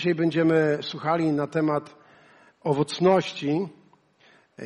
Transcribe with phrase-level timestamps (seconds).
[0.00, 1.96] Dzisiaj będziemy słuchali na temat
[2.60, 3.68] owocności.
[4.58, 4.64] E,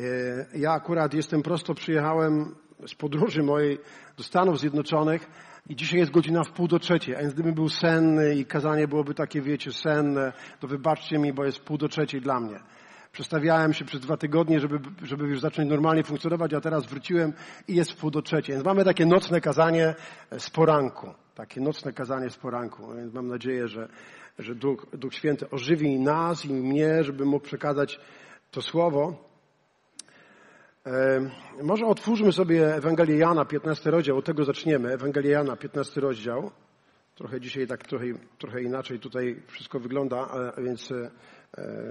[0.57, 2.55] ja akurat jestem prosto, przyjechałem
[2.87, 3.79] z podróży mojej
[4.17, 5.27] do Stanów Zjednoczonych
[5.69, 8.87] i dzisiaj jest godzina w pół do trzeciej, a więc gdybym był senny i kazanie
[8.87, 12.59] byłoby takie, wiecie, senne, to wybaczcie mi, bo jest pół do trzeciej dla mnie.
[13.11, 17.33] Przestawiałem się przez dwa tygodnie, żeby, żeby już zacząć normalnie funkcjonować, a teraz wróciłem
[17.67, 18.55] i jest w pół do trzeciej.
[18.55, 19.95] Więc mamy takie nocne kazanie
[20.37, 21.24] z poranku.
[21.35, 22.87] Takie nocne kazanie z poranku.
[23.13, 23.89] Mam nadzieję, że,
[24.39, 27.99] że Duch, Duch Święty ożywi nas i mnie, żeby mógł przekazać
[28.51, 29.15] to słowo.
[31.63, 34.93] Może otwórzmy sobie Ewangelię Jana, 15 rozdział, od tego zaczniemy.
[34.93, 36.51] Ewangelię Jana, 15 rozdział.
[37.15, 38.05] Trochę dzisiaj tak trochę,
[38.37, 40.17] trochę inaczej tutaj wszystko wygląda,
[40.57, 41.11] a więc e,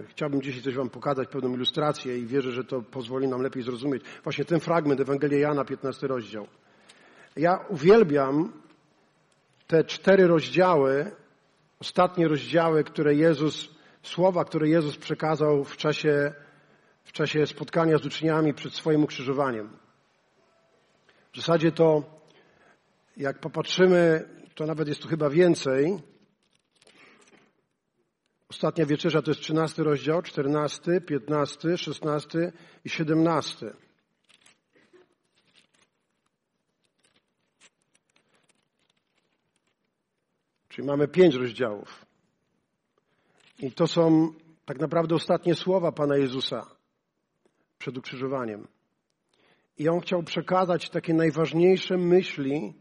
[0.09, 4.03] chciałbym dzisiaj coś Wam pokazać, pewną ilustrację i wierzę, że to pozwoli nam lepiej zrozumieć.
[4.25, 6.47] Właśnie ten fragment Ewangelii Jana, 15 rozdział.
[7.37, 8.64] Ja uwielbiam
[9.75, 11.11] te cztery rozdziały,
[11.81, 13.69] ostatnie rozdziały, które Jezus,
[14.03, 16.33] słowa, które Jezus przekazał w czasie,
[17.05, 19.77] w czasie spotkania z uczniami przed swoim ukrzyżowaniem.
[21.33, 22.03] W zasadzie to,
[23.17, 25.99] jak popatrzymy to nawet jest tu chyba więcej.
[28.49, 32.53] Ostatnia wieczerza to jest 13 rozdział, 14, 15, 16
[32.85, 33.73] i 17.
[40.75, 42.07] Czyli mamy pięć rozdziałów.
[43.59, 44.33] I to są
[44.65, 46.67] tak naprawdę ostatnie słowa Pana Jezusa
[47.79, 48.69] przed ukrzyżowaniem.
[49.79, 52.75] I On chciał przekazać takie najważniejsze myśli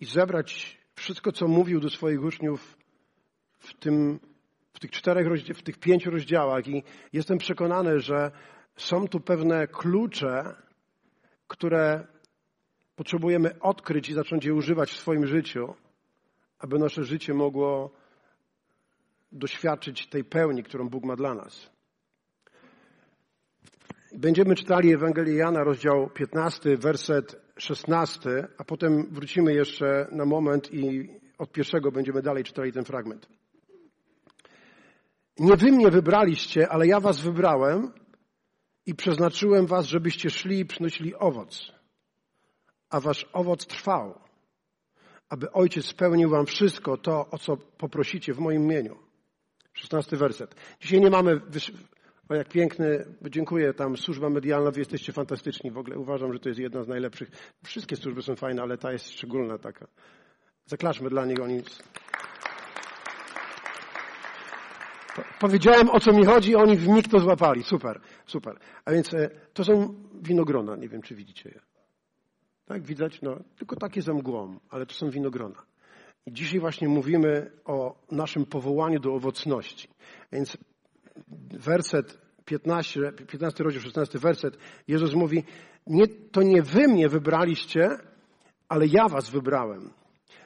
[0.00, 2.76] i zebrać wszystko, co mówił do swoich uczniów
[3.58, 4.20] w, tym,
[4.72, 5.26] w tych czterech,
[5.56, 6.82] w tych pięciu rozdziałach i
[7.12, 8.30] jestem przekonany, że
[8.76, 10.54] są tu pewne klucze,
[11.46, 12.06] które
[12.96, 15.74] potrzebujemy odkryć i zacząć je używać w swoim życiu,
[16.60, 17.90] aby nasze życie mogło
[19.32, 21.70] doświadczyć tej pełni, którą Bóg ma dla nas.
[24.12, 31.08] Będziemy czytali Ewangelię Jana, rozdział 15, werset 16, a potem wrócimy jeszcze na moment i
[31.38, 33.28] od pierwszego będziemy dalej czytali ten fragment.
[35.38, 37.92] Nie wy mnie wybraliście, ale ja was wybrałem
[38.86, 41.72] i przeznaczyłem was, żebyście szli i przynosili owoc,
[42.90, 44.20] a wasz owoc trwał,
[45.30, 48.96] aby Ojciec spełnił wam wszystko to, o co poprosicie w moim imieniu.
[49.72, 50.54] 16 werset.
[50.80, 51.40] Dzisiaj nie mamy
[52.28, 55.70] o jak piękny, dziękuję tam, służba medialna, wy jesteście fantastyczni.
[55.70, 57.30] W ogóle uważam, że to jest jedna z najlepszych.
[57.64, 59.86] Wszystkie służby są fajne, ale ta jest szczególna taka.
[60.66, 61.62] Zaklaszmy dla nich, oni...
[65.40, 67.62] Powiedziałem, o co mi chodzi, oni w mig to złapali.
[67.62, 68.58] Super, super.
[68.84, 71.69] A więc e, to są winogrona, nie wiem, czy widzicie je.
[72.70, 73.22] Tak, widać?
[73.22, 75.62] No, tylko takie za mgłą, ale to są winogrona.
[76.26, 79.88] I dzisiaj właśnie mówimy o naszym powołaniu do owocności.
[80.32, 80.56] Więc
[81.50, 84.58] werset 15, 15 rozdział, 16 werset,
[84.88, 85.44] Jezus mówi,
[85.86, 87.88] nie, to nie wy mnie wybraliście,
[88.68, 89.90] ale ja was wybrałem.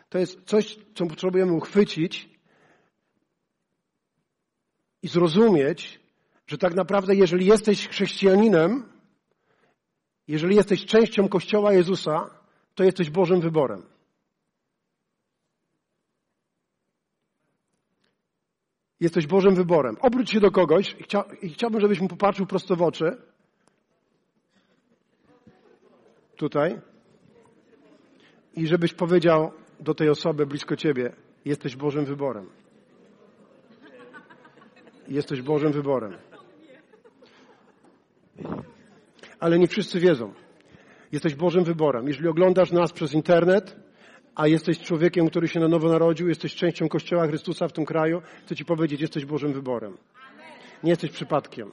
[0.09, 2.29] To jest coś, co potrzebujemy uchwycić
[5.03, 6.01] i zrozumieć,
[6.47, 8.94] że tak naprawdę, jeżeli jesteś chrześcijaninem,
[10.29, 12.31] jeżeli jesteś częścią Kościoła Jezusa,
[12.75, 13.83] to jesteś Bożym wyborem.
[19.01, 19.97] Jesteś Bożym wyborem.
[20.01, 20.97] Obróć się do kogoś
[21.43, 23.17] i chciałbym, żebyś mu popatrzył prosto w oczy.
[26.37, 26.81] Tutaj.
[28.57, 31.13] I żebyś powiedział do tej osoby blisko ciebie,
[31.45, 32.51] jesteś Bożym wyborem.
[35.09, 36.34] Jesteś Bożym wyborem.
[39.45, 40.35] Ale nie wszyscy wiedzą.
[41.13, 42.07] Jesteś Bożym wyborem.
[42.07, 43.77] Jeżeli oglądasz nas przez internet,
[44.35, 48.23] a jesteś człowiekiem, który się na nowo narodził, jesteś częścią Kościoła Chrystusa w tym kraju,
[48.47, 49.97] chcę Ci powiedzieć, jesteś Bożym wyborem.
[50.83, 51.73] Nie jesteś przypadkiem.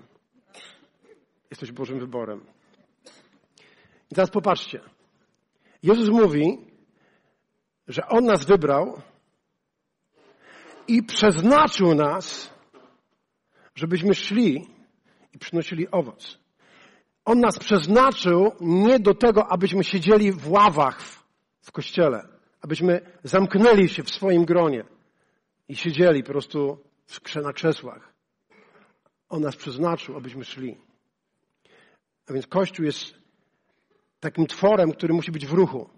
[1.49, 2.41] Jesteś Bożym wyborem.
[4.11, 4.79] I teraz popatrzcie.
[5.83, 6.57] Jezus mówi,
[7.87, 9.01] że On nas wybrał
[10.87, 12.53] i przeznaczył nas,
[13.75, 14.67] żebyśmy szli
[15.33, 16.40] i przynosili owoc.
[17.31, 21.23] On nas przeznaczył nie do tego, abyśmy siedzieli w ławach w,
[21.61, 22.27] w kościele
[22.61, 24.83] abyśmy zamknęli się w swoim gronie
[25.67, 26.77] i siedzieli po prostu
[27.43, 28.13] na krzesłach.
[29.29, 30.77] On nas przeznaczył, abyśmy szli.
[32.27, 33.15] A więc Kościół jest
[34.19, 35.89] takim tworem, który musi być w ruchu.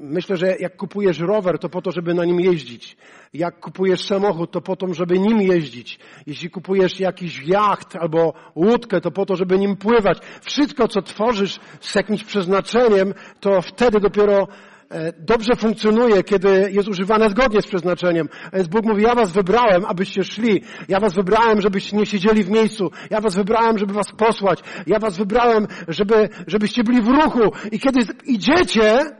[0.00, 2.96] Myślę, że jak kupujesz rower, to po to, żeby na nim jeździć.
[3.32, 5.98] Jak kupujesz samochód, to po to, żeby nim jeździć.
[6.26, 10.18] Jeśli kupujesz jakiś jacht albo łódkę, to po to, żeby nim pływać.
[10.40, 14.48] Wszystko, co tworzysz z jakimś przeznaczeniem, to wtedy dopiero
[14.90, 18.28] e, dobrze funkcjonuje, kiedy jest używane zgodnie z przeznaczeniem.
[18.52, 20.62] Więc Bóg mówi, ja was wybrałem, abyście szli.
[20.88, 22.90] Ja was wybrałem, żebyście nie siedzieli w miejscu.
[23.10, 24.60] Ja was wybrałem, żeby was posłać.
[24.86, 27.52] Ja was wybrałem, żeby, żebyście byli w ruchu.
[27.72, 29.19] I kiedy idziecie,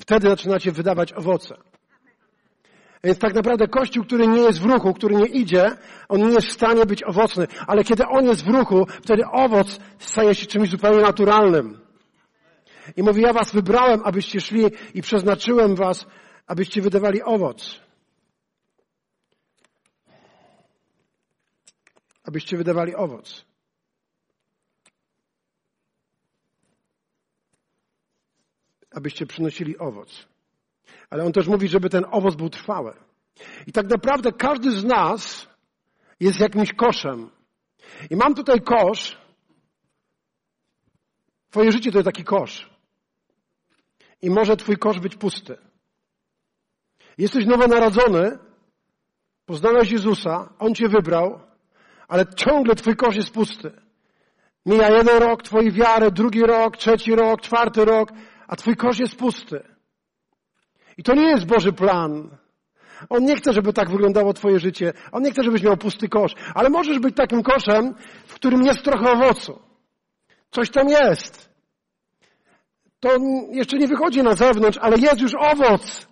[0.00, 1.56] wtedy zaczynacie wydawać owoce.
[3.04, 5.70] Więc tak naprawdę Kościół, który nie jest w ruchu, który nie idzie,
[6.08, 7.46] on nie jest w stanie być owocny.
[7.66, 11.80] Ale kiedy on jest w ruchu, wtedy owoc staje się czymś zupełnie naturalnym.
[12.96, 16.06] I mówi, ja was wybrałem, abyście szli i przeznaczyłem was,
[16.46, 17.80] abyście wydawali owoc.
[22.24, 23.47] Abyście wydawali owoc.
[28.98, 30.28] Abyście przynosili owoc.
[31.10, 32.92] Ale on też mówi, żeby ten owoc był trwały.
[33.66, 35.48] I tak naprawdę każdy z nas
[36.20, 37.30] jest jakimś koszem.
[38.10, 39.18] I mam tutaj kosz.
[41.50, 42.70] Twoje życie to jest taki kosz.
[44.22, 45.58] I może twój kosz być pusty.
[47.18, 48.38] Jesteś nowonarodzony,
[49.46, 51.40] poznałeś Jezusa, On cię wybrał,
[52.08, 53.72] ale ciągle twój kosz jest pusty.
[54.66, 58.08] Mija jeden rok twojej wiary, drugi rok, trzeci rok, czwarty rok,
[58.48, 59.62] a twój kosz jest pusty.
[60.96, 62.36] I to nie jest Boży plan.
[63.08, 64.92] On nie chce, żeby tak wyglądało Twoje życie.
[65.12, 66.32] On nie chce, żebyś miał pusty kosz.
[66.54, 67.94] Ale możesz być takim koszem,
[68.26, 69.58] w którym jest trochę owocu.
[70.50, 71.50] Coś tam jest.
[73.00, 73.08] To
[73.50, 76.07] jeszcze nie wychodzi na zewnątrz, ale jest już owoc.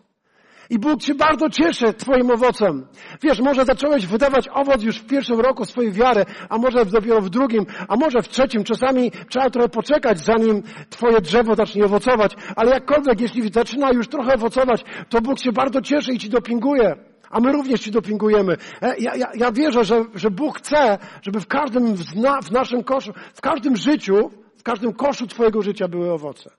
[0.71, 2.87] I Bóg się bardzo cieszy Twoim owocem.
[3.23, 7.31] Wiesz, może zacząłeś wydawać owoc już w pierwszym roku swojej wiary, a może dopiero w
[7.31, 8.65] drugim, a może w trzecim.
[8.65, 12.37] Czasami trzeba trochę poczekać, zanim Twoje drzewo zacznie owocować.
[12.57, 16.97] Ale jakkolwiek, jeśli zaczyna już trochę owocować, to Bóg się bardzo cieszy i Ci dopinguje.
[17.31, 18.57] A my również Ci dopingujemy.
[18.83, 21.97] E, ja, ja, ja wierzę, że, że Bóg chce, żeby w każdym,
[22.43, 26.51] w naszym koszu, w każdym życiu, w każdym koszu Twojego życia były owoce.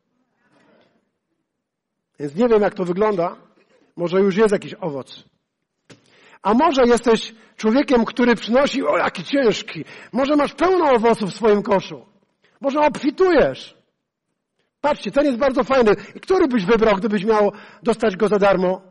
[2.19, 3.46] Więc nie wiem, jak to wygląda,
[3.97, 5.23] może już jest jakiś owoc.
[6.41, 9.85] A może jesteś człowiekiem, który przynosi, o jaki ciężki.
[10.11, 12.05] Może masz pełno owoców w swoim koszu.
[12.61, 13.77] Może obfitujesz.
[14.81, 15.91] Patrzcie, ten jest bardzo fajny.
[16.15, 17.51] I który byś wybrał, gdybyś miał
[17.83, 18.81] dostać go za darmo?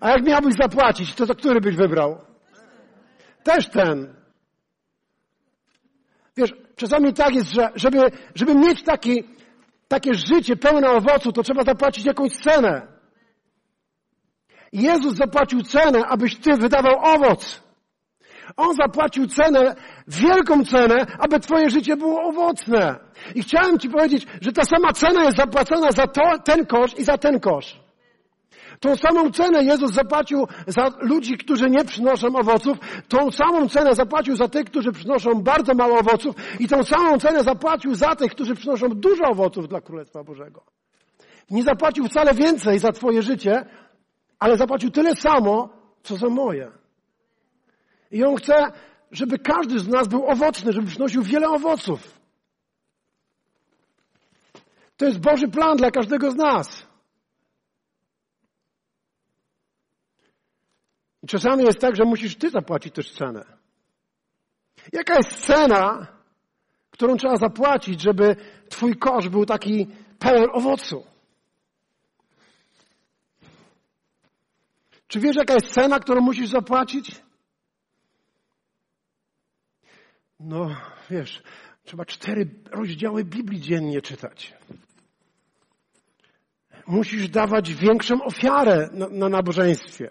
[0.00, 2.18] A jak miałbyś zapłacić, to, to który byś wybrał?
[3.42, 4.14] Też ten.
[6.36, 7.98] Wiesz, czasami tak jest, że żeby,
[8.34, 9.24] żeby mieć taki
[9.92, 12.86] takie życie pełne owocu, to trzeba zapłacić jakąś cenę.
[14.72, 17.62] Jezus zapłacił cenę, abyś ty wydawał owoc.
[18.56, 19.74] On zapłacił cenę,
[20.08, 22.98] wielką cenę, aby twoje życie było owocne.
[23.34, 27.04] I chciałem ci powiedzieć, że ta sama cena jest zapłacona za to, ten kosz i
[27.04, 27.81] za ten kosz.
[28.82, 32.78] Tą samą cenę Jezus zapłacił za ludzi, którzy nie przynoszą owoców.
[33.08, 36.36] Tą samą cenę zapłacił za tych, którzy przynoszą bardzo mało owoców.
[36.60, 40.62] I tą samą cenę zapłacił za tych, którzy przynoszą dużo owoców dla Królestwa Bożego.
[41.50, 43.64] Nie zapłacił wcale więcej za Twoje życie,
[44.38, 45.68] ale zapłacił tyle samo,
[46.02, 46.70] co za moje.
[48.10, 48.72] I On chce,
[49.10, 52.20] żeby każdy z nas był owocny, żeby przynosił wiele owoców.
[54.96, 56.91] To jest Boży plan dla każdego z nas.
[61.22, 63.44] I czasami jest tak, że musisz ty zapłacić też cenę.
[64.92, 66.06] Jaka jest cena,
[66.90, 68.36] którą trzeba zapłacić, żeby
[68.68, 69.86] twój kosz był taki
[70.18, 71.06] pełen owocu?
[75.08, 77.22] Czy wiesz, jaka jest cena, którą musisz zapłacić?
[80.40, 80.76] No,
[81.10, 81.42] wiesz,
[81.84, 84.54] trzeba cztery rozdziały Biblii dziennie czytać.
[86.86, 90.10] Musisz dawać większą ofiarę na, na nabożeństwie.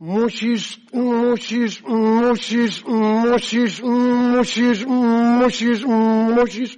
[0.00, 6.76] Musisz, musisz, musisz, musisz, musisz, musisz, musisz,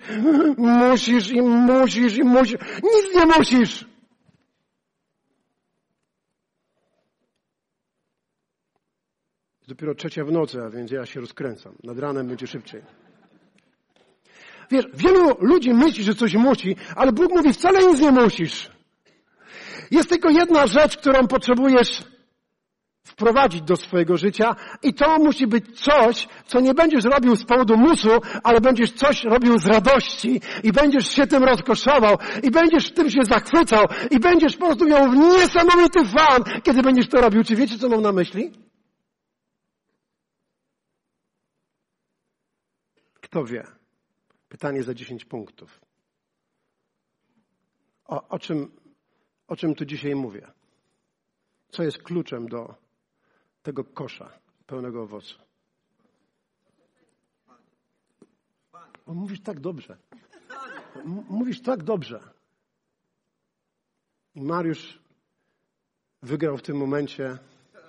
[0.58, 2.60] musisz i musisz i musisz.
[2.82, 3.84] Nic nie musisz.
[9.68, 11.74] Dopiero trzecia w nocy, a więc ja się rozkręcam.
[11.84, 12.82] Nad ranem będzie szybciej.
[14.70, 18.70] Wiesz, wielu ludzi myśli, że coś musi, ale Bóg mówi, wcale nic nie musisz.
[19.90, 22.12] Jest tylko jedna rzecz, którą potrzebujesz
[23.04, 27.76] wprowadzić do swojego życia i to musi być coś, co nie będziesz robił z powodu
[27.76, 28.11] musu,
[28.42, 33.25] ale będziesz coś robił z radości i będziesz się tym rozkoszował i będziesz tym się
[33.25, 37.44] zachwycał i będziesz po prostu miał niesamowity fan, kiedy będziesz to robił.
[37.44, 38.52] Czy wiecie, co mam na myśli?
[43.21, 43.66] Kto wie?
[44.49, 45.80] Pytanie za 10 punktów.
[48.04, 48.71] O, o, czym,
[49.49, 50.52] o czym tu dzisiaj mówię?
[51.68, 52.81] Co jest kluczem do
[53.62, 54.33] tego kosza
[54.66, 55.38] pełnego owocu.
[59.07, 59.97] O, mówisz tak dobrze.
[61.28, 62.21] Mówisz tak dobrze.
[64.35, 64.99] I Mariusz
[66.23, 67.38] wygrał w tym momencie.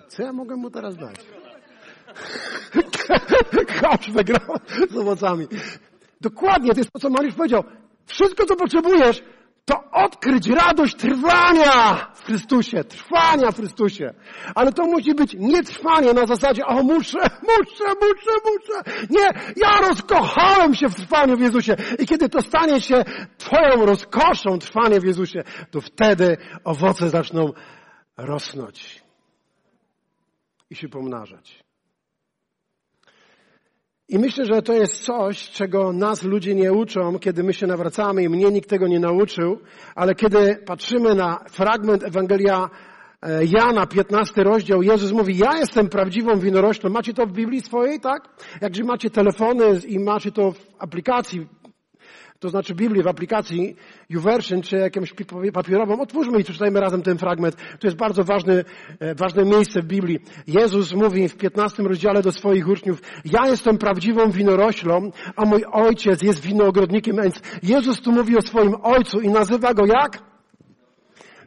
[0.08, 1.16] Co ja mogę mu teraz dać?
[3.80, 4.56] Kosz wygrał
[4.90, 5.46] z owocami.
[6.20, 7.64] Dokładnie, to jest to, co Mariusz powiedział.
[8.06, 9.22] Wszystko, co potrzebujesz,
[9.64, 14.14] to odkryć radość trwania w Chrystusie, trwania w Chrystusie.
[14.54, 17.18] Ale to musi być nie trwanie na zasadzie, o muszę,
[17.50, 19.06] muszę, muszę, muszę.
[19.10, 21.76] Nie, ja rozkochałem się w trwaniu w Jezusie.
[21.98, 23.04] I kiedy to stanie się
[23.38, 27.52] Twoją rozkoszą, trwanie w Jezusie, to wtedy owoce zaczną
[28.16, 29.02] rosnąć
[30.70, 31.63] i się pomnażać.
[34.08, 38.22] I myślę, że to jest coś, czego nas ludzie nie uczą, kiedy my się nawracamy
[38.22, 39.58] i mnie nikt tego nie nauczył,
[39.94, 42.70] ale kiedy patrzymy na fragment Ewangelia
[43.22, 46.90] e, Jana, 15 rozdział, Jezus mówi, ja jestem prawdziwą winoroślą.
[46.90, 48.28] Macie to w Biblii swojej, tak?
[48.60, 51.46] Jakże macie telefony i macie to w aplikacji
[52.44, 53.76] to znaczy Biblię w aplikacji
[54.08, 55.14] YouVersion czy jakąś
[55.52, 57.56] papierową, otwórzmy i przeczytajmy razem ten fragment.
[57.80, 58.22] To jest bardzo
[59.00, 60.18] e, ważne miejsce w Biblii.
[60.46, 66.22] Jezus mówi w 15 rozdziale do swoich uczniów, ja jestem prawdziwą winoroślą, a mój ojciec
[66.22, 67.16] jest winogrodnikiem.
[67.22, 70.22] Więc Jezus tu mówi o swoim ojcu i nazywa go jak?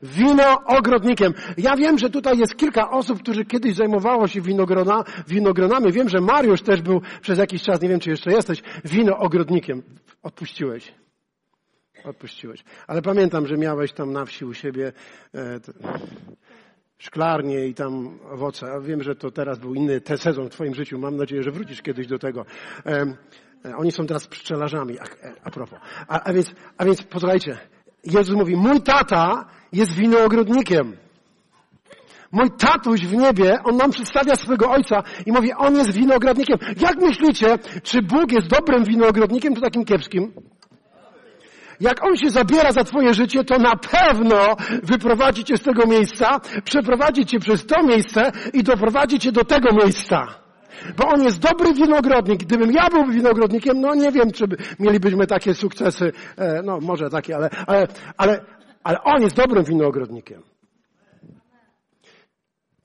[0.04, 1.34] Wino ogrodnikiem.
[1.58, 5.92] Ja wiem, że tutaj jest kilka osób, którzy kiedyś zajmowało się winogrona, winogronami.
[5.92, 9.84] Wiem, że Mariusz też był przez jakiś czas, nie wiem czy jeszcze jesteś, wino ogrodnikiem.
[10.24, 10.94] Odpuściłeś.
[12.04, 12.64] Odpuściłeś.
[12.88, 14.94] Ale pamiętam, że miałeś tam na wsi u siebie
[15.36, 15.60] e,
[16.98, 18.72] szklarnie i tam owoce.
[18.72, 21.00] A wiem, że to teraz był inny ten sezon w twoim życiu.
[21.00, 22.46] Mam nadzieję, że wrócisz kiedyś do tego.
[22.86, 23.16] E,
[23.78, 25.80] oni są teraz pszczelarzami, a, e, a propos.
[26.08, 27.58] A, a, więc, a więc posłuchajcie.
[28.04, 30.98] Jezus mówi, mój tata jest winoogrodnikiem.
[32.38, 36.58] Mój tatuś w niebie, on nam przedstawia swojego ojca i mówi, on jest winogrodnikiem.
[36.82, 40.34] Jak myślicie, czy Bóg jest dobrym winogrodnikiem, czy takim kiepskim?
[41.80, 46.40] Jak On się zabiera za Twoje życie, to na pewno wyprowadzi Cię z tego miejsca,
[46.64, 50.28] przeprowadzi Cię przez to miejsce i doprowadzi Cię do tego miejsca.
[50.98, 52.44] Bo On jest dobry winogrodnik.
[52.44, 54.46] Gdybym ja był winogrodnikiem, no nie wiem, czy
[54.80, 58.46] mielibyśmy takie sukcesy, e, no może takie, ale, ale, ale,
[58.84, 60.42] ale On jest dobrym winogrodnikiem.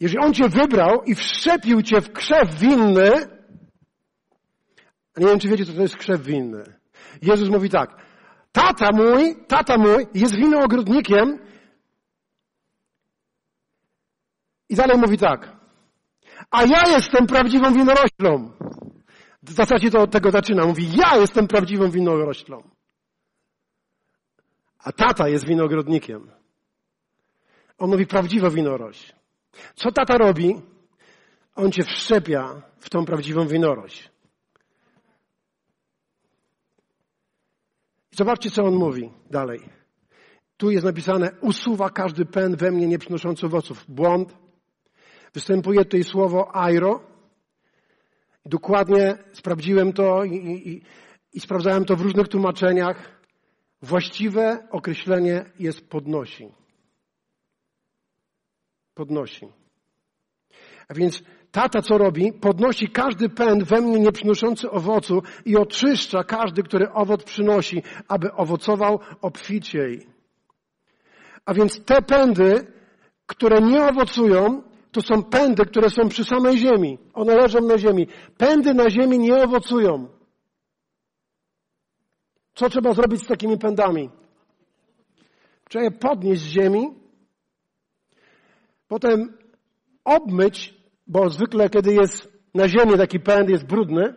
[0.02, 3.10] Jeżeli On Cię wybrał i wszczepił Cię w krzew winny,
[5.16, 6.64] nie wiem, czy wiecie, co to jest krzew winny.
[7.22, 8.06] Jezus mówi tak,
[8.52, 11.38] tata mój, tata mój jest winogrodnikiem
[14.68, 15.56] i dalej mówi tak,
[16.50, 18.52] a ja jestem prawdziwą winoroślą.
[19.42, 20.66] W zasadzie to od tego zaczyna.
[20.66, 22.70] Mówi, ja jestem prawdziwą winoroślą.
[24.78, 26.30] A tata jest winogrodnikiem.
[27.78, 29.21] On mówi prawdziwa winorość.
[29.74, 30.62] Co tata robi?
[31.54, 34.10] On cię wszczepia w tą prawdziwą winorość.
[38.12, 39.60] I zobaczcie, co on mówi dalej.
[40.56, 43.84] Tu jest napisane, usuwa każdy pen we mnie nie przynoszący owoców.
[43.88, 44.34] Błąd.
[45.34, 47.00] Występuje tutaj słowo airo.
[48.46, 50.82] Dokładnie sprawdziłem to i, i,
[51.32, 53.20] i sprawdzałem to w różnych tłumaczeniach.
[53.82, 56.61] Właściwe określenie jest podnosi.
[58.94, 59.48] Podnosi.
[60.88, 62.32] A więc tata co robi?
[62.32, 68.32] Podnosi każdy pęd we mnie nie przynoszący owocu i oczyszcza każdy, który owoc przynosi, aby
[68.32, 70.06] owocował obficiej.
[71.44, 72.66] A więc te pędy,
[73.26, 76.98] które nie owocują, to są pędy, które są przy samej ziemi.
[77.14, 78.06] One leżą na ziemi.
[78.36, 80.08] Pędy na ziemi nie owocują.
[82.54, 84.10] Co trzeba zrobić z takimi pędami?
[85.68, 87.01] Trzeba je podnieść z ziemi,
[88.92, 89.38] potem
[90.04, 90.74] obmyć,
[91.06, 94.14] bo zwykle kiedy jest na ziemi taki pęd jest brudny,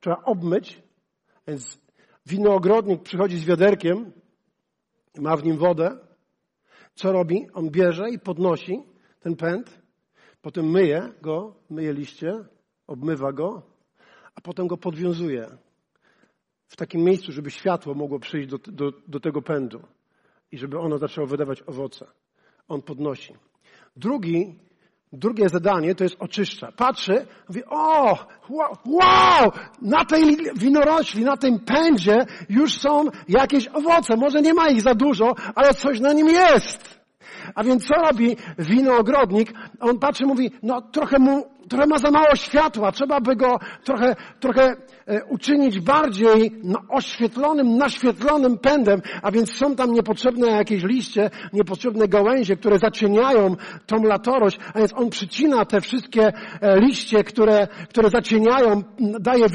[0.00, 0.82] trzeba obmyć,
[1.46, 1.80] więc
[2.26, 4.12] winoogrodnik przychodzi z wiaderkiem,
[5.18, 5.98] ma w nim wodę.
[6.94, 7.46] Co robi?
[7.54, 8.82] On bierze i podnosi
[9.20, 9.82] ten pęd,
[10.42, 12.44] potem myje go, myje liście,
[12.86, 13.62] obmywa go,
[14.34, 15.48] a potem go podwiązuje
[16.66, 19.82] w takim miejscu, żeby światło mogło przyjść do, do, do tego pędu
[20.52, 22.06] i żeby ono zaczęło wydawać owoce.
[22.68, 23.49] On podnosi.
[23.96, 24.54] Drugi,
[25.12, 26.72] drugie zadanie to jest oczyszcza.
[26.72, 28.18] Patrzy, mówi, o,
[28.86, 34.16] wow, na tej winorośli, na tym pędzie już są jakieś owoce.
[34.16, 37.00] Może nie ma ich za dużo, ale coś na nim jest.
[37.54, 39.52] A więc co robi winoogrodnik?
[39.80, 44.16] On patrzy, mówi, no trochę mu trochę ma za mało światła, trzeba by go trochę,
[44.40, 46.52] trochę e, uczynić bardziej
[46.88, 54.02] oświetlonym, naświetlonym pędem, a więc są tam niepotrzebne jakieś liście, niepotrzebne gałęzie, które zacieniają tą
[54.02, 58.82] latorość, a więc on przycina te wszystkie e, liście, które, które zacieniają,
[59.20, 59.46] daje,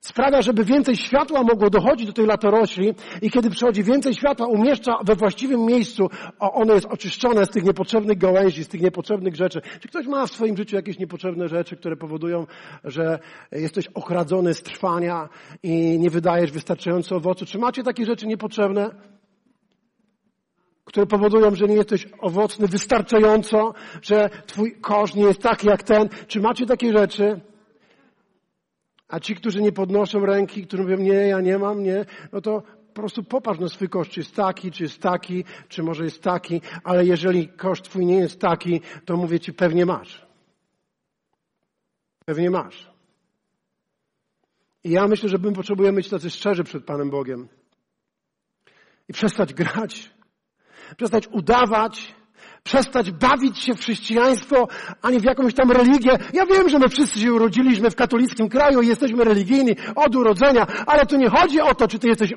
[0.00, 2.94] sprawia, żeby więcej światła mogło dochodzić do tej latorośli.
[3.22, 6.08] I kiedy przychodzi więcej światła, umieszcza we właściwym miejscu,
[6.38, 9.60] ono jest oczyszczone z tych niepotrzebnych gałęzi, z tych niepotrzebnych rzeczy.
[9.80, 12.46] Czy ktoś ma w swoim życiu jakieś niepotrzebne rzeczy, które powodują,
[12.84, 13.18] że
[13.52, 15.28] jesteś ochradzony z trwania
[15.62, 17.46] i nie wydajesz wystarczająco owocu?
[17.46, 18.90] Czy macie takie rzeczy niepotrzebne?
[20.84, 26.08] które powodują, że nie jesteś owocny wystarczająco, że twój kosz nie jest taki jak ten.
[26.26, 27.40] Czy macie takie rzeczy?
[29.08, 32.62] A ci, którzy nie podnoszą ręki, którzy mówią, nie, ja nie mam, nie, no to
[32.94, 36.22] po prostu popatrz na swój koszt, czy jest taki, czy jest taki, czy może jest
[36.22, 40.23] taki, ale jeżeli koszt twój nie jest taki, to mówię ci, pewnie masz.
[42.24, 42.90] Pewnie masz.
[44.84, 47.48] I ja myślę, że my potrzebujemy być tacy szczerzy przed Panem Bogiem.
[49.08, 50.10] I przestać grać.
[50.96, 52.14] Przestać udawać
[52.64, 54.68] przestać bawić się w chrześcijaństwo,
[55.02, 56.10] ani w jakąś tam religię.
[56.32, 60.66] Ja wiem, że my wszyscy się urodziliśmy w katolickim kraju i jesteśmy religijni od urodzenia,
[60.86, 62.32] ale tu nie chodzi o to, czy ty jesteś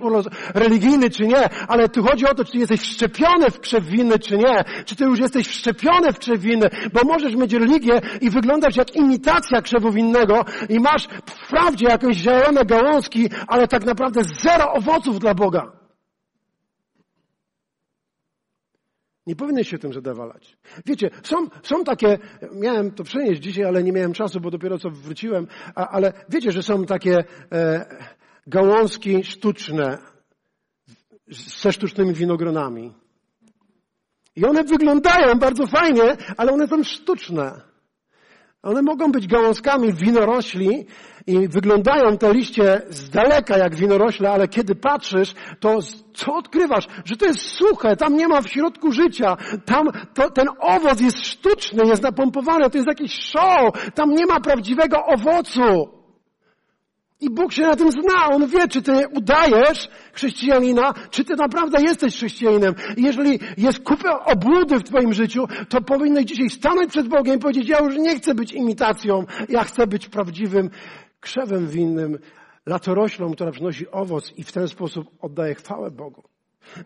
[0.54, 3.84] religijny, czy nie, ale tu chodzi o to, czy ty jesteś wszczepiony w krzew
[4.22, 4.64] czy nie.
[4.86, 6.42] Czy ty już jesteś wszczepiony w krzew
[6.94, 12.66] bo możesz mieć religię i wyglądać jak imitacja krzewu winnego i masz wprawdzie jakieś zielone
[12.66, 15.77] gałązki, ale tak naprawdę zero owoców dla Boga.
[19.28, 20.58] Nie powinieneś się tym zadawalać.
[20.86, 22.18] Wiecie, są, są takie,
[22.54, 26.52] miałem to przenieść dzisiaj, ale nie miałem czasu, bo dopiero co wróciłem, a, ale wiecie,
[26.52, 27.86] że są takie e,
[28.48, 29.98] gałązki sztuczne
[31.28, 32.94] ze sztucznymi winogronami.
[34.36, 37.62] I one wyglądają bardzo fajnie, ale one są sztuczne.
[38.64, 40.86] One mogą być gałązkami winorośli
[41.28, 45.80] i wyglądają te liście z daleka jak winorośle, ale kiedy patrzysz, to
[46.14, 46.88] co odkrywasz?
[47.06, 51.26] Że to jest suche, tam nie ma w środku życia, tam to, ten owoc jest
[51.26, 55.97] sztuczny, jest napompowany, to jest jakiś show, tam nie ma prawdziwego owocu.
[57.22, 58.26] I Bóg się na tym zna.
[58.30, 62.76] On wie, czy ty udajesz chrześcijanina, czy ty naprawdę jesteś chrześcijaninem.
[62.98, 67.40] I jeżeli jest kupę obłudy w twoim życiu, to powinieneś dzisiaj stanąć przed Bogiem i
[67.40, 70.70] powiedzieć, ja już nie chcę być imitacją, ja chcę być prawdziwym
[71.20, 72.20] krzewem winnym,
[72.66, 76.24] latoroślą, która przynosi owoc i w ten sposób oddaje chwałę Bogu.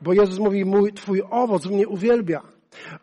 [0.02, 2.42] Bo Jezus mówi, mój, twój owoc mnie uwielbia.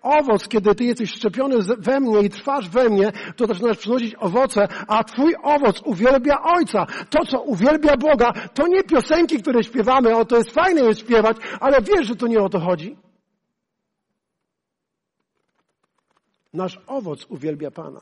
[0.02, 4.68] Owoc, kiedy ty jesteś szczepiony we mnie i trwasz we mnie, to zaczynasz przynosić owoce,
[4.88, 6.86] a twój owoc uwielbia Ojca.
[7.10, 11.36] To, co uwielbia Boga, to nie piosenki, które śpiewamy, o to jest fajne jest śpiewać,
[11.60, 12.96] ale wiesz, że to nie o to chodzi.
[16.52, 18.00] Nasz owoc uwielbia Pana.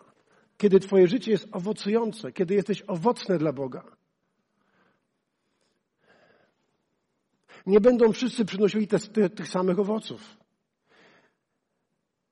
[0.59, 3.83] Kiedy twoje życie jest owocujące, kiedy jesteś owocny dla Boga.
[7.67, 8.99] Nie będą wszyscy przynosili te,
[9.31, 10.36] tych samych owoców.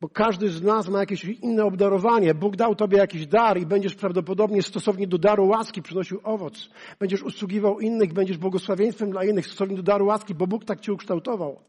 [0.05, 2.35] Bo każdy z nas ma jakieś inne obdarowanie.
[2.35, 6.71] Bóg dał Tobie jakiś dar i będziesz prawdopodobnie stosownie do daru łaski przynosił owoc.
[7.01, 10.93] Będziesz usługiwał innych, będziesz błogosławieństwem dla innych stosownie do daru łaski, bo Bóg tak Cię
[10.93, 11.61] ukształtował.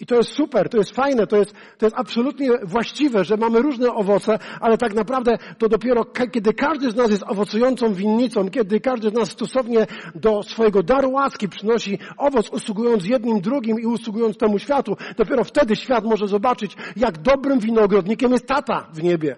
[0.00, 3.62] I to jest super, to jest fajne, to jest, to jest absolutnie właściwe, że mamy
[3.62, 8.80] różne owoce, ale tak naprawdę to dopiero kiedy każdy z nas jest owocującą winnicą, kiedy
[8.80, 14.36] każdy z nas stosownie do swojego daru łaski przynosi owoc, usługując jednym, drugim i usługując
[14.36, 19.36] temu światu, dopiero wtedy świat może zobaczyć, jak dobrym winogrodnikiem jest tata w niebie.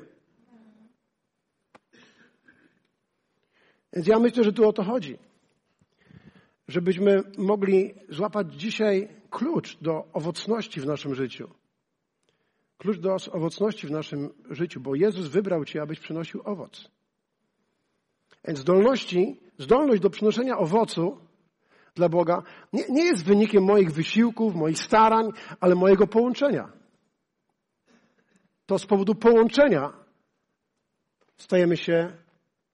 [3.92, 5.31] Więc ja myślę, że tu o to chodzi.
[6.72, 11.50] Żebyśmy mogli złapać dzisiaj klucz do owocności w naszym życiu.
[12.78, 16.90] Klucz do owocności w naszym życiu, bo Jezus wybrał Cię, abyś przynosił owoc.
[18.44, 21.18] Więc zdolności, zdolność do przynoszenia owocu
[21.94, 25.30] dla Boga nie, nie jest wynikiem moich wysiłków, moich starań,
[25.61, 26.72] ale mojego połączenia.
[28.66, 29.92] To z powodu połączenia
[31.37, 32.12] stajemy się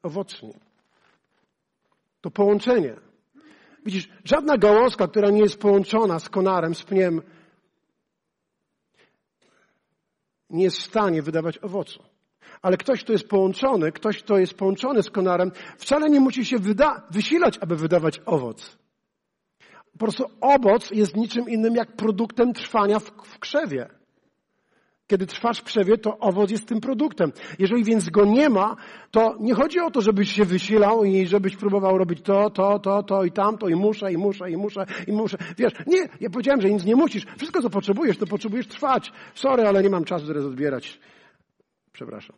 [0.03, 0.55] owocni.
[2.21, 3.08] To połączenie
[3.87, 7.23] Widzisz, żadna gałązka, która nie jest połączona z konarem, z pniem,
[10.51, 12.03] nie jest w stanie wydawać owocu.
[12.63, 16.57] Ale ktoś, kto jest połączony, ktoś, kto jest połączony z konarem, wcale nie musi się
[16.59, 18.79] wyda- wysilać, aby wydawać owoc.
[19.93, 23.98] Po prostu owoc jest niczym innym jak produktem trwania w, w krzewie.
[25.09, 27.33] Kiedy trwasz w krzewie, to owoc jest tym produktem.
[27.59, 28.77] Jeżeli więc go nie ma,
[29.11, 33.03] to nie chodzi o to, żebyś się wysilał i żebyś próbował robić to, to, to,
[33.03, 35.39] to i tamto i muszę, i muszę, i muszę, i muszę.
[35.59, 37.27] Wiesz, nie, ja powiedziałem, że nic nie musisz.
[37.37, 39.13] Wszystko, co potrzebujesz, to potrzebujesz trwać.
[39.35, 41.01] Sorry, ale nie mam czasu teraz odbierać.
[41.93, 42.37] Przepraszam.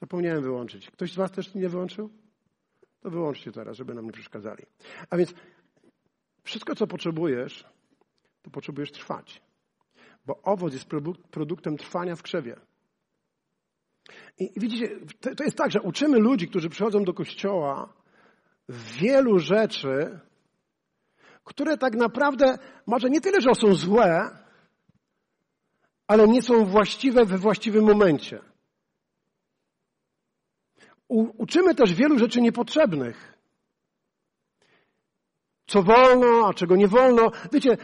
[0.00, 0.90] Zapomniałem wyłączyć.
[0.90, 2.10] Ktoś z Was też nie wyłączył?
[3.00, 4.62] To wyłączcie teraz, żeby nam nie przeszkadzali.
[5.10, 5.34] A więc
[6.42, 7.64] wszystko, co potrzebujesz,
[8.42, 9.45] to potrzebujesz trwać.
[10.26, 10.86] Bo owoc jest
[11.30, 12.56] produktem trwania w krzewie.
[14.38, 14.88] I widzicie,
[15.36, 17.92] to jest tak, że uczymy ludzi, którzy przychodzą do kościoła,
[18.68, 20.20] wielu rzeczy,
[21.44, 24.38] które tak naprawdę może nie tyle, że są złe,
[26.06, 28.40] ale nie są właściwe we właściwym momencie.
[31.08, 33.36] U, uczymy też wielu rzeczy niepotrzebnych.
[35.66, 37.30] Co wolno, a czego nie wolno.
[37.52, 37.76] Wiecie,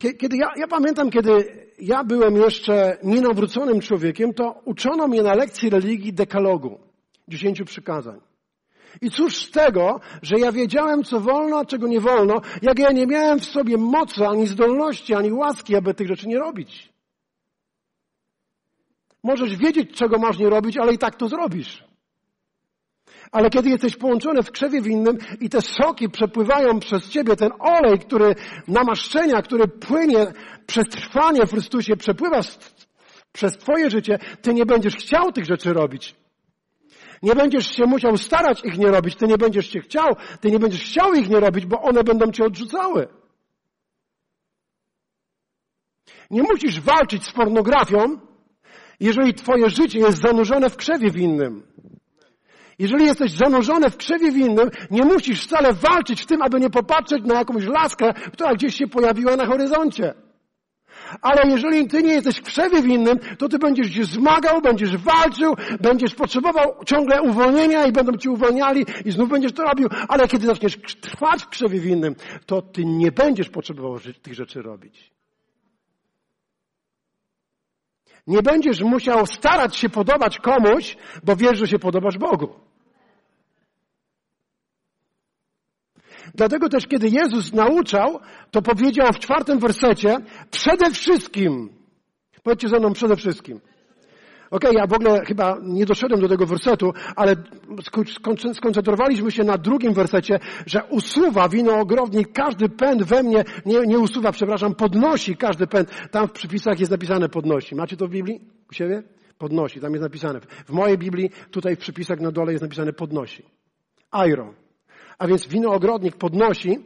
[0.00, 1.30] kiedy ja, ja pamiętam, kiedy
[1.78, 6.80] ja byłem jeszcze nienawróconym człowiekiem, to uczono mnie na lekcji religii dekalogu,
[7.28, 8.20] dziesięciu przykazań.
[9.00, 12.92] I cóż z tego, że ja wiedziałem, co wolno, a czego nie wolno, jak ja
[12.92, 16.92] nie miałem w sobie mocy, ani zdolności, ani łaski, aby tych rzeczy nie robić.
[19.22, 21.89] Możesz wiedzieć, czego masz nie robić, ale i tak to zrobisz.
[23.32, 27.98] Ale kiedy jesteś połączony w krzewie winnym i te soki przepływają przez ciebie, ten olej,
[27.98, 28.34] który
[28.68, 30.26] namaszczenia, który płynie
[30.66, 32.40] przez trwanie w Chrystusie, przepływa
[33.32, 36.16] przez twoje życie, ty nie będziesz chciał tych rzeczy robić.
[37.22, 40.58] Nie będziesz się musiał starać ich nie robić, ty nie będziesz się chciał, ty nie
[40.58, 43.08] będziesz chciał ich nie robić, bo one będą cię odrzucały.
[46.30, 48.18] Nie musisz walczyć z pornografią,
[49.00, 51.62] jeżeli twoje życie jest zanurzone w krzewie winnym.
[52.80, 57.24] Jeżeli jesteś zanurzony w krzewie winnym, nie musisz wcale walczyć w tym, aby nie popatrzeć
[57.24, 60.14] na jakąś laskę, która gdzieś się pojawiła na horyzoncie.
[61.22, 65.54] Ale jeżeli ty nie jesteś w krzewie winnym, to ty będziesz się zmagał, będziesz walczył,
[65.80, 69.88] będziesz potrzebował ciągle uwolnienia i będą ci uwolniali i znów będziesz to robił.
[70.08, 72.14] Ale kiedy zaczniesz trwać w krzewie winnym,
[72.46, 75.12] to ty nie będziesz potrzebował tych rzeczy robić.
[78.26, 82.69] Nie będziesz musiał starać się podobać komuś, bo wiesz, że się podobasz Bogu.
[86.40, 90.16] Dlatego też, kiedy Jezus nauczał, to powiedział w czwartym wersecie,
[90.50, 91.68] przede wszystkim,
[92.42, 93.60] powiedzcie ze mną przede wszystkim.
[94.50, 97.36] Okej, okay, ja w ogóle chyba nie doszedłem do tego wersetu, ale
[98.52, 104.32] skoncentrowaliśmy się na drugim wersecie, że usuwa winogrodnik każdy pęd we mnie, nie, nie usuwa,
[104.32, 105.90] przepraszam, podnosi każdy pęd.
[106.10, 107.74] Tam w przypisach jest napisane podnosi.
[107.74, 109.02] Macie to w Biblii u siebie?
[109.38, 110.40] Podnosi, tam jest napisane.
[110.66, 113.42] W mojej Biblii, tutaj w przypisach na dole jest napisane podnosi.
[114.28, 114.59] Iron.
[115.20, 116.78] A więc winogrodnik podnosi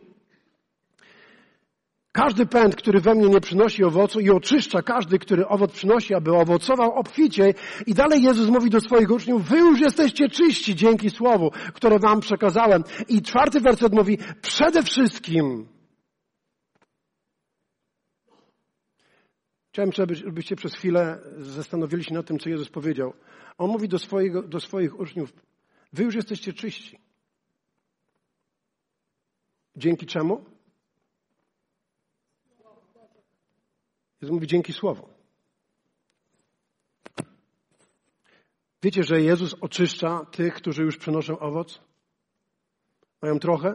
[2.12, 6.36] każdy pęd, który we mnie nie przynosi owocu i oczyszcza każdy, który owoc przynosi, aby
[6.36, 7.54] owocował obficie.
[7.86, 12.20] I dalej Jezus mówi do swoich uczniów, wy już jesteście czyści dzięki słowu, które wam
[12.20, 12.84] przekazałem.
[13.08, 15.66] I czwarty werset mówi, przede wszystkim
[19.72, 23.14] Chciałem, żebyście przez chwilę zastanowili się nad tym, co Jezus powiedział.
[23.58, 25.32] On mówi do, swojego, do swoich uczniów,
[25.92, 27.03] wy już jesteście czyści.
[29.76, 30.44] Dzięki czemu?
[34.20, 35.08] Jezus mówi dzięki Słowu.
[38.82, 41.80] Wiecie, że Jezus oczyszcza tych, którzy już przynoszą owoc?
[43.22, 43.74] Mają trochę,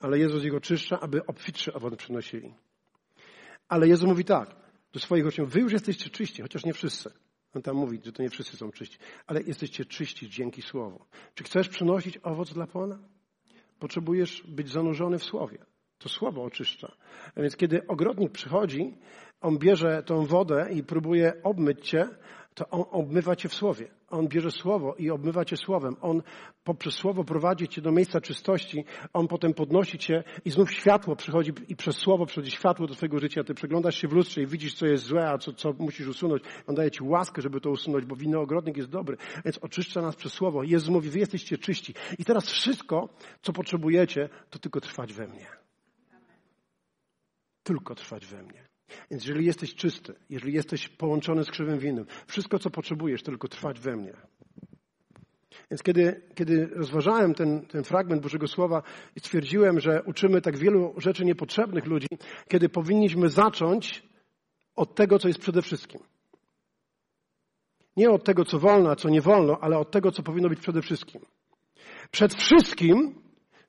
[0.00, 2.54] ale Jezus ich oczyszcza, aby obfitszy owoc przynosili.
[3.68, 4.56] Ale Jezus mówi tak
[4.92, 7.10] do swoich uczniów, wy już jesteście czyści, chociaż nie wszyscy.
[7.54, 11.04] On tam mówi, że to nie wszyscy są czyści, ale jesteście czyści dzięki Słowu.
[11.34, 12.98] Czy chcesz przynosić owoc dla Pana?
[13.84, 15.58] Potrzebujesz być zanurzony w Słowie.
[15.98, 16.96] To słowo oczyszcza.
[17.36, 18.98] A więc kiedy ogrodnik przychodzi,
[19.40, 22.08] on bierze tą wodę i próbuje obmyć cię,
[22.54, 23.90] to on obmywa cię w słowie.
[24.14, 25.96] On bierze słowo i obmywa cię słowem.
[26.00, 26.22] On
[26.64, 28.84] poprzez słowo prowadzi cię do miejsca czystości.
[29.12, 33.18] On potem podnosi cię i znów światło przychodzi i przez słowo przychodzi światło do twojego
[33.18, 33.44] życia.
[33.44, 36.42] Ty przeglądasz się w lustrze i widzisz, co jest złe, a co, co musisz usunąć.
[36.66, 39.16] On daje ci łaskę, żeby to usunąć, bo ogrodnik jest dobry.
[39.44, 40.62] Więc oczyszcza nas przez słowo.
[40.62, 41.94] Jezus mówi, wy jesteście czyści.
[42.18, 43.08] I teraz wszystko,
[43.42, 45.46] co potrzebujecie, to tylko trwać we mnie.
[47.62, 48.63] Tylko trwać we mnie.
[49.10, 53.80] Więc jeżeli jesteś czysty, jeżeli jesteś połączony z krzywym winnym, wszystko co potrzebujesz, tylko trwać
[53.80, 54.12] we mnie.
[55.70, 58.82] Więc kiedy, kiedy rozważałem ten, ten fragment Bożego Słowa
[59.16, 62.08] i stwierdziłem, że uczymy tak wielu rzeczy niepotrzebnych ludzi,
[62.48, 64.02] kiedy powinniśmy zacząć
[64.76, 66.00] od tego, co jest przede wszystkim.
[67.96, 70.60] Nie od tego, co wolno, a co nie wolno, ale od tego, co powinno być
[70.60, 71.20] przede wszystkim.
[72.10, 73.23] Przed wszystkim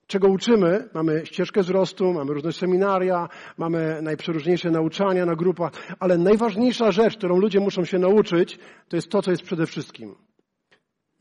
[0.07, 0.89] czego uczymy.
[0.93, 7.37] Mamy ścieżkę wzrostu, mamy różne seminaria, mamy najprzeróżniejsze nauczania na grupach, ale najważniejsza rzecz, którą
[7.37, 10.15] ludzie muszą się nauczyć, to jest to, co jest przede wszystkim.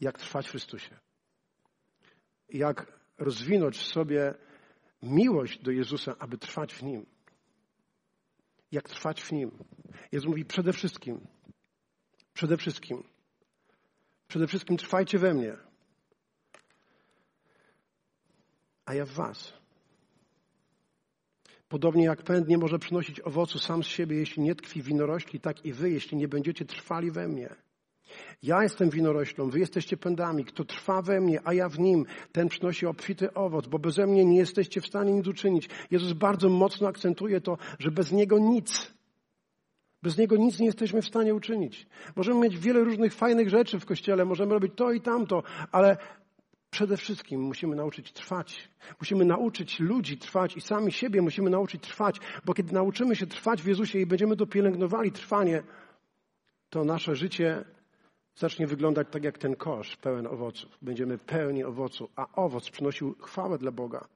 [0.00, 0.98] Jak trwać w Chrystusie.
[2.48, 4.34] Jak rozwinąć w sobie
[5.02, 7.06] miłość do Jezusa, aby trwać w Nim.
[8.72, 9.50] Jak trwać w Nim.
[10.12, 11.20] Jezus mówi przede wszystkim,
[12.34, 13.02] przede wszystkim
[14.28, 15.56] Przede wszystkim trwajcie we mnie,
[18.86, 19.52] a ja w was.
[21.68, 25.64] Podobnie jak pęd nie może przynosić owocu sam z siebie, jeśli nie tkwi winorośli, tak
[25.64, 27.54] i wy, jeśli nie będziecie trwali we mnie.
[28.42, 30.44] Ja jestem winoroślą, wy jesteście pędami.
[30.44, 34.24] Kto trwa we mnie, a ja w nim, ten przynosi obfity owoc, bo beze mnie
[34.24, 35.68] nie jesteście w stanie nic uczynić.
[35.90, 38.94] Jezus bardzo mocno akcentuje to, że bez Niego nic.
[40.02, 41.86] Bez Niego nic nie jesteśmy w stanie uczynić.
[42.16, 45.42] Możemy mieć wiele różnych fajnych rzeczy w Kościele, możemy robić to i tamto,
[45.72, 45.96] ale
[46.74, 48.68] przede wszystkim musimy nauczyć trwać.
[49.00, 53.62] Musimy nauczyć ludzi trwać i sami siebie musimy nauczyć trwać, bo kiedy nauczymy się trwać
[53.62, 55.62] w Jezusie i będziemy to pielęgnowali, trwanie,
[56.70, 57.64] to nasze życie
[58.36, 60.78] zacznie wyglądać tak jak ten kosz pełen owoców.
[60.82, 64.08] Będziemy pełni owocu, a owoc przynosił chwałę dla Boga.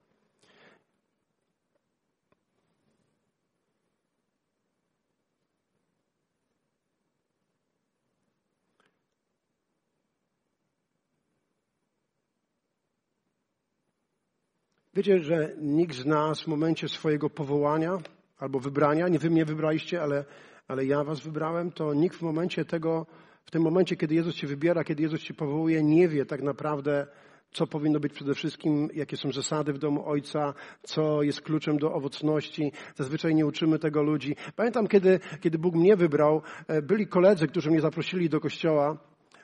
[14.98, 17.98] Wiecie, że nikt z nas w momencie swojego powołania
[18.38, 20.24] albo wybrania, nie wy mnie wybraliście, ale,
[20.68, 23.06] ale ja was wybrałem, to nikt w momencie tego,
[23.44, 27.06] w tym momencie, kiedy Jezus cię wybiera, kiedy Jezus cię powołuje, nie wie tak naprawdę,
[27.52, 31.92] co powinno być przede wszystkim, jakie są zasady w domu Ojca, co jest kluczem do
[31.92, 32.72] owocności.
[32.96, 34.36] Zazwyczaj nie uczymy tego ludzi.
[34.56, 38.98] Pamiętam, kiedy, kiedy Bóg mnie wybrał, e, byli koledzy, którzy mnie zaprosili do kościoła.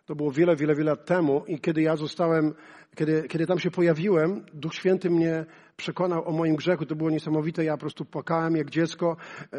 [0.07, 2.55] To było wiele, wiele, wiele lat temu i kiedy ja zostałem,
[2.97, 5.45] kiedy, kiedy tam się pojawiłem, Duch Święty mnie
[5.77, 6.87] przekonał o moim grzechu.
[6.87, 7.65] To było niesamowite.
[7.65, 9.17] Ja po prostu płakałem jak dziecko.
[9.53, 9.57] E,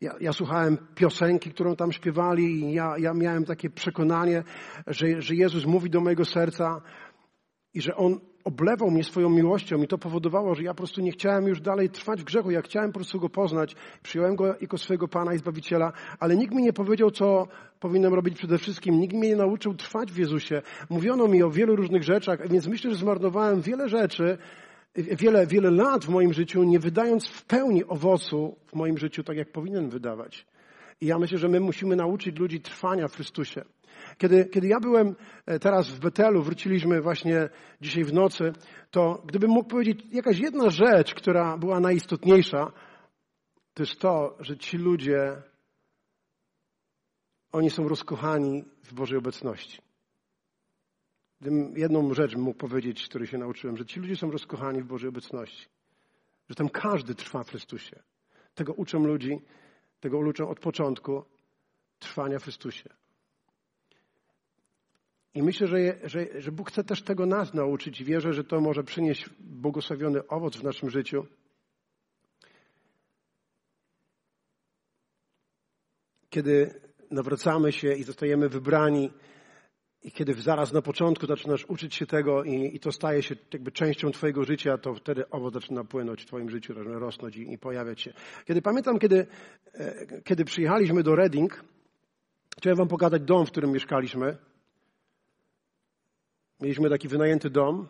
[0.00, 4.42] ja, ja słuchałem piosenki, którą tam śpiewali i ja, ja miałem takie przekonanie,
[4.86, 6.80] że, że Jezus mówi do mojego serca
[7.74, 11.12] i że On oblewał mnie swoją miłością i to powodowało, że ja po prostu nie
[11.12, 12.50] chciałem już dalej trwać w grzechu.
[12.50, 13.76] Ja chciałem po prostu Go poznać.
[14.02, 17.48] Przyjąłem Go jako swojego Pana i Zbawiciela, ale nikt mi nie powiedział, co
[17.80, 19.00] powinienem robić przede wszystkim.
[19.00, 20.62] Nikt mnie nie nauczył trwać w Jezusie.
[20.90, 24.38] Mówiono mi o wielu różnych rzeczach, więc myślę, że zmarnowałem wiele rzeczy,
[24.94, 29.36] wiele, wiele lat w moim życiu, nie wydając w pełni owocu w moim życiu tak,
[29.36, 30.46] jak powinien wydawać.
[31.00, 33.64] I ja myślę, że my musimy nauczyć ludzi trwania w Chrystusie.
[34.18, 37.48] Kiedy, kiedy ja byłem e, teraz w Betelu, wróciliśmy właśnie
[37.80, 38.52] dzisiaj w nocy,
[38.90, 42.72] to gdybym mógł powiedzieć jakaś jedna rzecz, która była najistotniejsza,
[43.74, 45.42] to jest to, że ci ludzie,
[47.52, 49.82] oni są rozkochani w Bożej obecności.
[51.40, 55.08] Gdybym jedną rzecz mógł powiedzieć, której się nauczyłem, że ci ludzie są rozkochani w Bożej
[55.08, 55.66] obecności.
[56.48, 58.02] Że tam każdy trwa w Chrystusie.
[58.54, 59.40] Tego uczę ludzi,
[60.00, 61.24] tego uczę od początku
[61.98, 62.90] trwania w Chrystusie.
[65.34, 68.82] I myślę, że, że, że Bóg chce też tego nas nauczyć wierzę, że to może
[68.84, 71.26] przynieść błogosławiony owoc w naszym życiu.
[76.30, 79.10] Kiedy nawracamy się i zostajemy wybrani,
[80.02, 83.72] i kiedy zaraz na początku zaczynasz uczyć się tego i, i, to staje się jakby
[83.72, 88.00] częścią Twojego życia, to wtedy owoc zaczyna płynąć w Twoim życiu, rosnąć i, i pojawiać
[88.00, 88.12] się.
[88.44, 89.26] Kiedy pamiętam, kiedy,
[89.74, 91.64] e, kiedy przyjechaliśmy do Reading,
[92.58, 94.36] chciałem Wam pokazać dom, w którym mieszkaliśmy.
[96.60, 97.88] Mieliśmy taki wynajęty dom.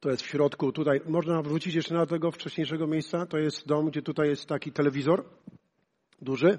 [0.00, 3.26] To jest w środku, tutaj, można wrócić jeszcze na tego wcześniejszego miejsca.
[3.26, 5.24] To jest dom, gdzie tutaj jest taki telewizor
[6.22, 6.58] duży.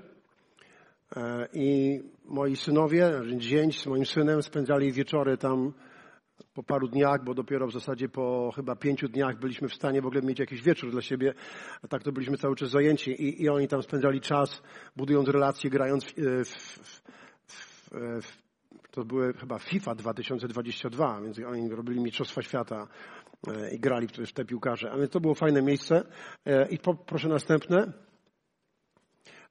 [1.16, 5.74] E, I moi synowie, dzień z moim synem spędzali wieczory tam
[6.54, 10.06] po paru dniach, bo dopiero w zasadzie po chyba pięciu dniach byliśmy w stanie w
[10.06, 11.34] ogóle mieć jakiś wieczór dla siebie,
[11.82, 14.62] a tak to byliśmy cały czas zajęci i, i oni tam spędzali czas,
[14.96, 16.14] budując relacje, grając w,
[16.46, 17.04] w, w,
[18.92, 22.88] to były chyba FIFA 2022, więc oni robili Mistrzostwa Świata
[23.48, 24.92] e, i grali w te piłkarze.
[24.92, 26.04] Ale to było fajne miejsce.
[26.46, 27.94] E, I proszę następne.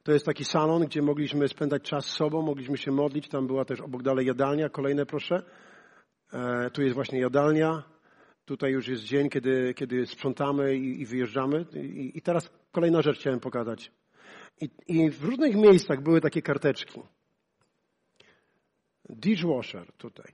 [0.03, 3.29] To jest taki salon, gdzie mogliśmy spędzać czas z sobą, mogliśmy się modlić.
[3.29, 4.69] Tam była też obok dalej jadalnia.
[4.69, 5.43] Kolejne proszę.
[6.33, 7.83] E, tu jest właśnie jadalnia.
[8.45, 11.67] Tutaj już jest dzień, kiedy, kiedy sprzątamy i, i wyjeżdżamy.
[11.75, 13.93] I, I, teraz kolejna rzecz chciałem pokazać.
[14.61, 17.01] I, I w różnych miejscach były takie karteczki.
[19.09, 20.33] Dishwasher tutaj.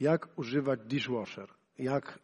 [0.00, 1.48] Jak używać dishwasher?
[1.78, 2.18] Jak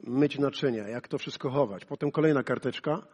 [0.00, 0.88] myć naczynia?
[0.88, 1.84] Jak to wszystko chować?
[1.84, 3.06] Potem kolejna karteczka.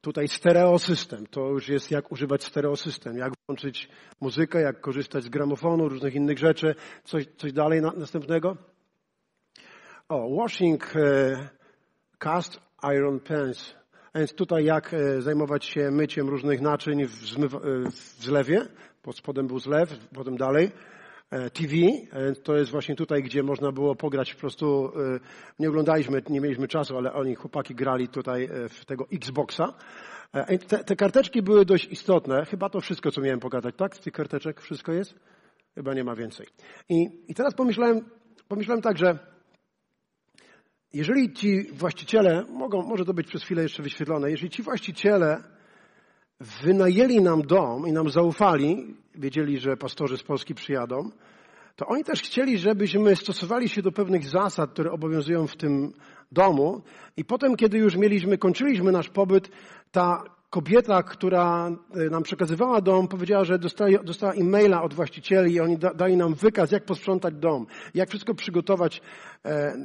[0.00, 1.26] Tutaj stereosystem.
[1.26, 3.16] To już jest jak używać stereosystem.
[3.16, 3.88] Jak włączyć
[4.20, 6.74] muzykę, jak korzystać z gramofonu, różnych innych rzeczy.
[7.04, 8.56] Coś, coś dalej na, następnego.
[10.08, 11.48] O, washing e,
[12.18, 13.74] cast iron pans.
[14.14, 18.66] Więc tutaj jak e, zajmować się myciem różnych naczyń w, zmywa, e, w zlewie
[19.06, 20.70] pod spodem był zlew, potem dalej.
[21.30, 21.74] e, TV.
[22.12, 24.92] E, to jest właśnie tutaj, gdzie można było pograć po prostu.
[25.58, 29.74] Nie oglądaliśmy, nie mieliśmy czasu, ale oni, chłopaki, grali tutaj w tego Xboxa.
[30.68, 32.44] Te, te karteczki były dość istotne.
[32.44, 33.96] Chyba to wszystko, co miałem pokazać, tak?
[33.96, 35.14] Z tych karteczek wszystko jest?
[35.74, 36.46] Chyba nie ma więcej.
[36.88, 38.00] I, i teraz pomyślałem,
[38.48, 39.18] pomyślałem tak, że
[40.92, 45.55] jeżeli ci właściciele, mogą, może to być przez chwilę jeszcze wyświetlone, jeżeli ci właściciele
[46.40, 51.10] wynajęli nam dom i nam zaufali, wiedzieli, że pastorzy z Polski przyjadą,
[51.76, 55.92] to oni też chcieli, żebyśmy stosowali się do pewnych zasad, które obowiązują w tym
[56.32, 56.82] domu.
[57.16, 59.50] I potem, kiedy już mieliśmy, kończyliśmy nasz pobyt,
[59.92, 65.60] ta kobieta, która e, nam przekazywała dom, powiedziała, że dostała, dostała e-maila od właścicieli i
[65.60, 69.00] oni da, dali nam wykaz, jak posprzątać dom, jak wszystko przygotować
[69.44, 69.78] e, e,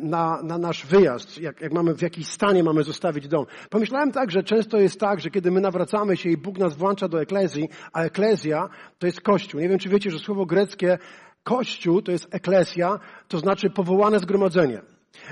[0.00, 3.46] na, na nasz wyjazd, jak, jak mamy, w jakiej stanie mamy zostawić dom.
[3.70, 7.08] Pomyślałem tak, że często jest tak, że kiedy my nawracamy się i Bóg nas włącza
[7.08, 9.60] do eklezji, a eklezja to jest kościół.
[9.60, 10.98] Nie wiem, czy wiecie, że słowo greckie
[11.42, 12.98] kościół to jest eklezja,
[13.28, 14.82] to znaczy powołane zgromadzenie.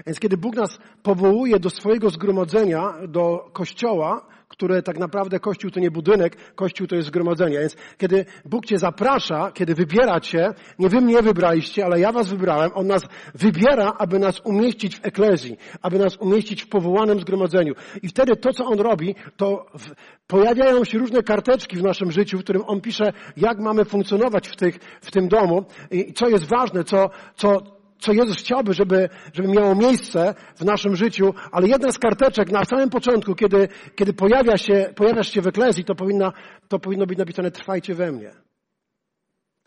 [0.06, 5.80] Więc kiedy Bóg nas powołuje do swojego zgromadzenia, do kościoła, które tak naprawdę Kościół to
[5.80, 7.58] nie budynek, Kościół to jest zgromadzenie.
[7.58, 12.28] Więc kiedy Bóg Cię zaprasza, kiedy wybiera Cię, nie Wy mnie wybraliście, ale ja Was
[12.28, 13.02] wybrałem, On nas
[13.34, 17.74] wybiera, aby nas umieścić w eklezji, aby nas umieścić w powołanym zgromadzeniu.
[18.02, 19.90] I wtedy to, co On robi, to w,
[20.26, 24.56] pojawiają się różne karteczki w naszym życiu, w którym On pisze, jak mamy funkcjonować w,
[24.56, 27.73] tych, w tym domu i co jest ważne, co, co,
[28.04, 32.64] co Jezus chciałby, żeby, żeby miało miejsce w naszym życiu, ale jedna z karteczek na
[32.64, 36.32] samym początku, kiedy, kiedy pojawia się, pojawiasz się w eklezji, to, powinna,
[36.68, 38.30] to powinno być napisane trwajcie we mnie.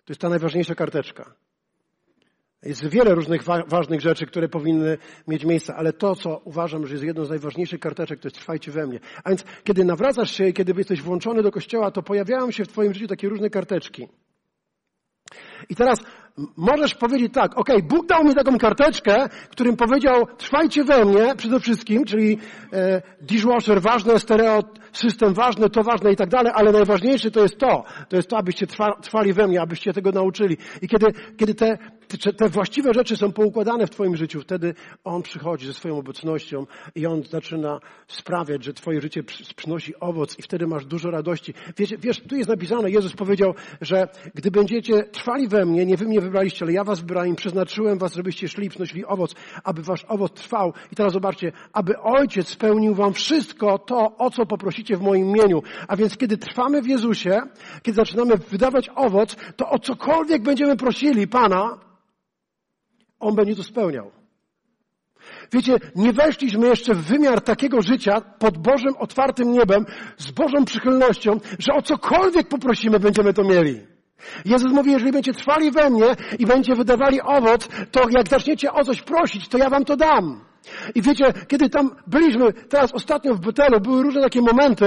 [0.06, 1.34] To jest ta najważniejsza karteczka.
[2.64, 4.98] Jest wiele różnych wa ważnych rzeczy, które powinny
[5.28, 8.72] mieć miejsce, ale to, co uważam, że jest jedną z najważniejszych karteczek, to jest trwajcie
[8.72, 9.00] we mnie.
[9.24, 12.68] A więc, kiedy nawracasz się i kiedy jesteś włączony do kościoła, to pojawiają się w
[12.68, 14.08] Twoim życiu takie różne karteczki.
[15.70, 16.00] I teraz
[16.58, 21.60] możesz powiedzieć tak, ok, Bóg dał mi taką karteczkę, którym powiedział, trwajcie we mnie przede
[21.60, 22.38] wszystkim, czyli
[22.74, 27.58] e, dishwasher ważne, stereo system ważny, to ważne i tak dalej, ale najważniejsze to jest
[27.58, 30.58] to, to jest to, abyście trwa, trwali we mnie, abyście tego nauczyli.
[30.82, 31.06] I kiedy,
[31.38, 34.74] kiedy te, te, te właściwe rzeczy są poukładane w Twoim życiu, wtedy
[35.04, 39.24] On przychodzi ze swoją obecnością i On zaczyna sprawiać, że Twoje życie
[39.56, 41.54] przynosi owoc i wtedy masz dużo radości.
[41.78, 46.06] Wiesz, wiesz, tu jest napisane, Jezus powiedział, że gdy będziecie trwali we mnie, nie wy
[46.06, 50.34] mnie wybraliście, ale ja was wybrałem, przeznaczyłem was, żebyście szli przynosili owoc, aby wasz owoc
[50.34, 50.74] trwał.
[50.92, 55.64] I teraz zobaczcie, aby Ojciec spełnił wam wszystko to, o co poprosicie w moim imieniu.
[55.88, 57.42] A więc kiedy trwamy w Jezusie,
[57.84, 61.80] kiedy zaczynamy wydawać owoc, to o cokolwiek będziemy prosili Pana,
[63.20, 64.12] On będzie to spełniał.
[65.54, 69.86] Wiecie, nie weszliśmy jeszcze w wymiar takiego życia pod Bożym otwartym niebem,
[70.18, 73.97] z Bożą przychylnością, że o cokolwiek poprosimy, będziemy to mieli.
[74.46, 78.84] Jezus mówi, jeżeli będziecie trwali we mnie i będziecie wydawali owoc, to jak zaczniecie o
[78.84, 80.42] coś prosić, to ja wam to dam.
[80.96, 84.86] I wiecie, kiedy tam byliśmy teraz ostatnio w Betelu, były różne takie momenty,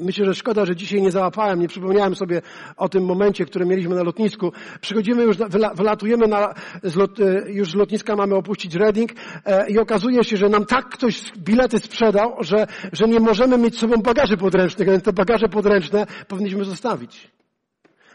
[0.00, 2.42] Myślę, że szkoda, że dzisiaj nie załapałem, nie przypomniałem sobie
[2.76, 4.52] o tym momencie, który mieliśmy na lotnisku.
[4.80, 5.36] Przychodzimy już,
[5.74, 9.12] wylatujemy na, z lot, e, już z lotniska mamy opuścić Reading
[9.44, 13.76] e, i okazuje się, że nam tak ktoś bilety sprzedał, że, że nie możemy mieć
[13.76, 17.30] z sobą bagaży podręcznych, więc te bagaże podręczne powinniśmy zostawić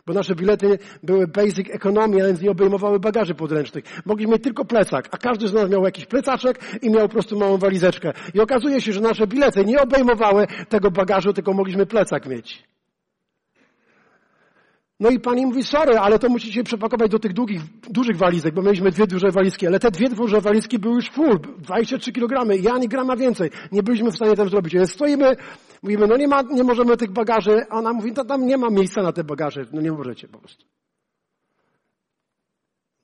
[0.06, 3.84] bo nasze bilety były basic economy, a więc nie obejmowały bagaży podręcznych.
[4.06, 7.40] Mogliśmy mieć tylko plecak, a każdy z nas miał jakiś plecaczek i miał po prostu
[7.40, 8.14] małą walizeczkę.
[8.34, 12.75] I okazuje się, że nasze bilety nie obejmowały tego bagażu, tylko mogliśmy plecak mieć.
[15.00, 18.62] No i pani mówi, sorry, ale to musicie przepakować do tych długich, dużych walizek, bo
[18.62, 22.74] mieliśmy dwie duże walizki, ale te dwie duże walizki były już full, 23 kg, ja
[22.74, 23.50] ani grama więcej.
[23.72, 24.74] Nie byliśmy w stanie tam zrobić.
[24.74, 25.36] Więc stoimy,
[25.84, 28.70] mówimy, no nie ma, nie możemy tych bagaży, a ona mówi, to tam nie ma
[28.70, 30.66] miejsca na te bagaże, no nie możecie po prostu.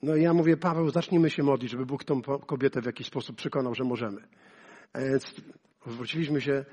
[0.01, 3.36] No i ja mówię, Paweł, zacznijmy się modlić, żeby Bóg tą kobietę w jakiś sposób
[3.36, 4.21] przekonał, że możemy.
[4.95, 5.36] Więc
[5.86, 6.65] wróciliśmy się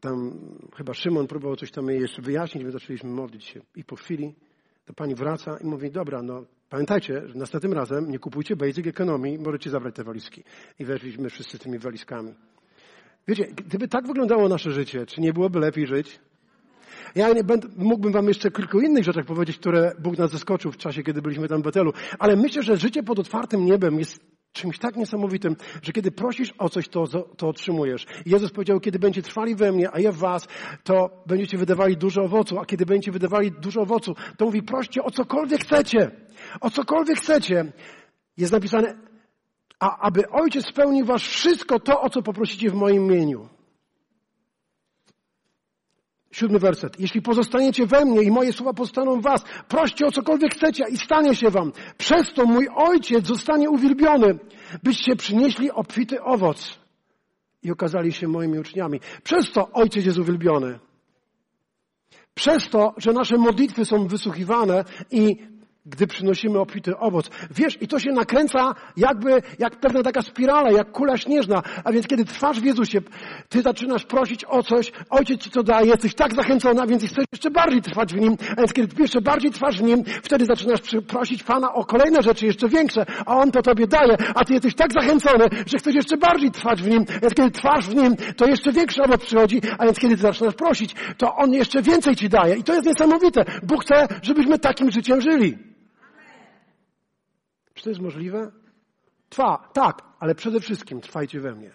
[0.00, 0.40] tam
[0.76, 3.60] chyba Szymon próbował coś tam jeszcze wyjaśnić, my zaczęliśmy modlić się.
[3.76, 4.34] I po chwili
[4.84, 9.38] to pani wraca i mówi, dobra, no pamiętajcie, że następnym razem nie kupujcie basic economy,
[9.38, 10.44] możecie zabrać te walizki.
[10.78, 12.34] I weszliśmy wszyscy tymi walizkami.
[13.28, 16.20] Wiecie, gdyby tak wyglądało nasze życie, czy nie byłoby lepiej żyć?
[17.14, 20.76] Ja nie będę, mógłbym wam jeszcze kilku innych rzeczach powiedzieć, które Bóg nas zaskoczył w
[20.76, 24.78] czasie, kiedy byliśmy tam w Betelu, ale myślę, że życie pod otwartym niebem jest czymś
[24.78, 28.06] tak niesamowitym, że kiedy prosisz o coś, to, to otrzymujesz.
[28.26, 30.48] Jezus powiedział, kiedy będziecie trwali we mnie, a ja w was,
[30.84, 35.10] to będziecie wydawali dużo owocu, a kiedy będziecie wydawali dużo owocu, to mówi, proście o
[35.10, 36.10] cokolwiek chcecie.
[36.60, 37.72] O cokolwiek chcecie.
[38.36, 38.94] Jest napisane,
[39.80, 43.55] a aby Ojciec spełnił was wszystko to, o co poprosicie w moim imieniu.
[46.36, 47.00] Siódmy werset.
[47.00, 50.96] Jeśli pozostaniecie we mnie i moje słowa postaną w was, proście o cokolwiek chcecie i
[50.96, 51.72] stanie się wam.
[51.98, 54.38] Przez to mój ojciec zostanie uwielbiony,
[54.82, 56.78] byście przynieśli obfity owoc
[57.62, 59.00] i okazali się moimi uczniami.
[59.22, 60.78] Przez to ojciec jest uwielbiony.
[62.34, 65.36] Przez to, że nasze modlitwy są wysłuchiwane i
[65.86, 67.30] gdy przynosimy obfity owoc.
[67.50, 71.62] Wiesz, i to się nakręca jakby, jak pewna taka spirala, jak kula śnieżna.
[71.84, 73.00] A więc kiedy trwasz w Jezusie,
[73.48, 77.50] ty zaczynasz prosić o coś, Ojciec ci to daje, jesteś tak zachęcona, więc chcesz jeszcze
[77.50, 78.36] bardziej trwać w Nim.
[78.52, 82.46] A więc kiedy jeszcze bardziej trwasz w Nim, wtedy zaczynasz prosić Pana o kolejne rzeczy
[82.46, 86.16] jeszcze większe, a On to tobie daje, a ty jesteś tak zachęcony, że chcesz jeszcze
[86.16, 87.04] bardziej trwać w Nim.
[87.16, 90.54] A więc kiedy trwasz w Nim, to jeszcze większy owoc przychodzi, a więc kiedy zaczynasz
[90.54, 92.56] prosić, to On jeszcze więcej ci daje.
[92.56, 93.44] I to jest niesamowite.
[93.62, 95.75] Bóg chce, żebyśmy takim życiem żyli.
[97.86, 98.50] To jest możliwe?
[99.28, 101.70] Trwa, tak, ale przede wszystkim trwajcie we mnie.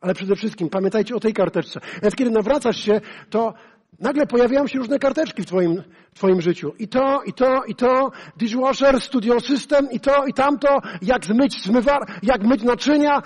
[0.00, 1.80] Ale przede wszystkim pamiętajcie o tej karteczce.
[2.02, 3.00] Więc kiedy nawracasz się,
[3.30, 3.54] to
[4.00, 6.72] nagle pojawiają się różne karteczki w twoim, w twoim życiu.
[6.78, 11.62] I to, i to, i to, dishwasher, studio system, i to, i tamto, jak zmyć
[11.62, 13.22] zmywar, jak myć naczynia,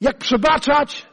[0.00, 1.06] jak przebaczać,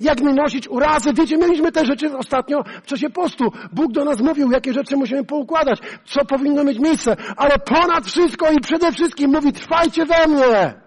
[0.00, 1.12] jak nie nosić urazy.
[1.12, 3.44] Wiecie, mieliśmy te rzeczy ostatnio w czasie postu.
[3.72, 7.16] Bóg do nas mówił, jakie rzeczy musimy poukładać, co powinno mieć miejsce.
[7.36, 10.80] Ale ponad wszystko i przede wszystkim mówi, trwajcie we mnie.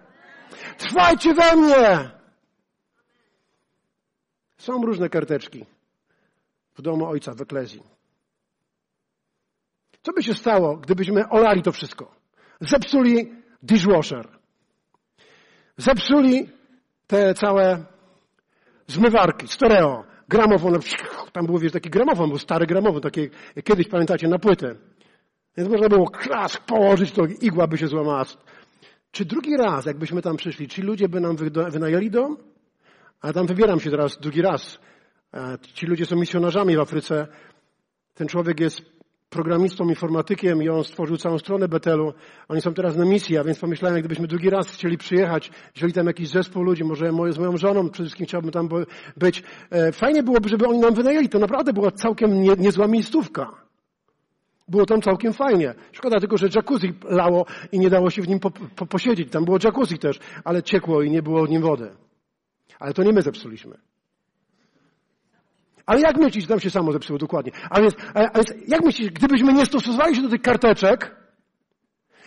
[0.78, 2.10] Trwajcie we mnie.
[4.58, 5.66] Są różne karteczki
[6.74, 7.82] w domu ojca w eklezji.
[10.02, 12.14] Co by się stało, gdybyśmy olali to wszystko?
[12.60, 13.32] Zepsuli
[13.62, 14.28] dishwasher.
[15.76, 16.48] Zepsuli
[17.06, 17.84] te całe
[18.86, 20.78] zmywarki, stereo, gramofon,
[21.32, 23.30] tam był wiesz, taki gramofon, był stary gramofon, takie
[23.64, 24.74] kiedyś pamiętacie, na płytę.
[25.56, 28.24] Więc można było klas położyć, to igła by się złamała.
[29.10, 31.36] Czy drugi raz, jakbyśmy tam przyszli, ci ludzie by nam
[31.70, 32.36] wynajęli dom?
[33.20, 34.78] A tam wybieram się teraz drugi raz.
[35.74, 37.26] Ci ludzie są misjonarzami w Afryce.
[38.14, 38.91] Ten człowiek jest
[39.32, 42.12] programistą, informatykiem i on stworzył całą stronę Betelu.
[42.48, 46.06] Oni są teraz na misji, a więc pomyślałem, gdybyśmy drugi raz chcieli przyjechać, jeżeli tam
[46.06, 48.68] jakiś zespół ludzi, może moje, z moją żoną przede wszystkim chciałbym tam
[49.16, 49.42] być.
[49.70, 51.28] E, fajnie byłoby, żeby oni nam wynajęli.
[51.28, 53.50] To naprawdę była całkiem nie, niezła miejscówka.
[54.68, 55.74] Było tam całkiem fajnie.
[55.92, 59.30] Szkoda tylko, że jacuzzi lało i nie dało się w nim po, po, posiedzieć.
[59.30, 61.90] Tam było jacuzzi też, ale ciekło i nie było w nim wody.
[62.78, 63.91] Ale to nie my zepsuliśmy.
[65.86, 67.52] Ale jak myślisz, tam się samo zepsuło dokładnie.
[67.70, 71.16] A więc, a więc jak myślisz, gdybyśmy nie stosowali się do tych karteczek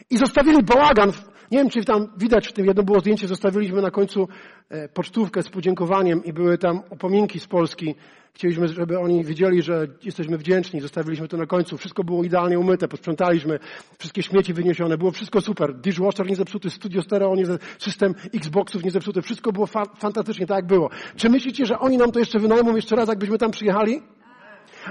[0.10, 1.12] i zostawili bałagan,
[1.56, 4.28] nie wiem, czy tam widać w tym jedno było zdjęcie, zostawiliśmy na końcu
[4.70, 7.96] e, pocztówkę z podziękowaniem i były tam upominki z Polski
[8.36, 10.82] Chcieliśmy, żeby oni wiedzieli, że jesteśmy wdzięczni.
[10.82, 11.78] Zostawiliśmy to na końcu.
[11.78, 13.60] Wszystko było idealnie umyte, posprzątaliśmy.
[14.00, 14.98] Wszystkie śmieci wyniesione.
[14.98, 15.76] Było wszystko super.
[15.76, 17.46] Dishwasher nie zepsuty, studio stereo, nie
[17.80, 19.22] system Xboxów nie zepsuty.
[19.22, 20.90] Wszystko było fa fantastycznie, tak jak było.
[21.16, 24.02] Czy myślicie, że oni nam to jeszcze wynajmą jeszcze raz, jakbyśmy tam przyjechali?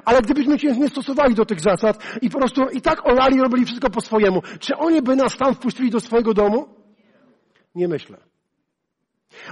[0.05, 3.65] Ale gdybyśmy się nie stosowali do tych zasad i po prostu i tak olali, robili
[3.65, 6.69] wszystko po swojemu, czy oni by nas tam wpuścili do swojego domu?
[7.75, 8.17] Nie myślę.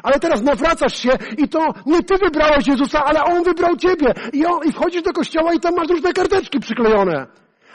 [0.02, 4.14] Ale teraz nawracasz się i to nie ty wybrałeś Jezusa, ale On wybrał ciebie.
[4.32, 7.26] I, on, I wchodzisz do kościoła i tam masz różne karteczki przyklejone.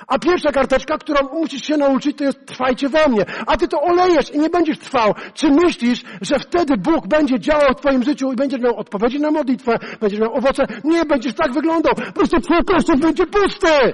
[0.08, 3.26] A pierwsza karteczka, którą musisz się nauczyć, to jest trwajcie we mnie.
[3.48, 5.14] A ty to olejesz i nie będziesz trwał.
[5.34, 9.32] Czy myślisz, że wtedy Bóg będzie działał w twoim życiu i będziesz miał odpowiedzi na
[9.32, 10.68] modlitwę, będziesz miał owoce?
[10.84, 11.94] Nie, będziesz tak wyglądał.
[11.96, 13.94] Po prostu twój kościół będzie pusty.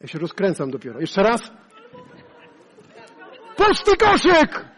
[0.00, 1.00] Ja się rozkręcam dopiero.
[1.00, 1.50] Jeszcze raz.
[3.56, 4.77] Pusty koszyk!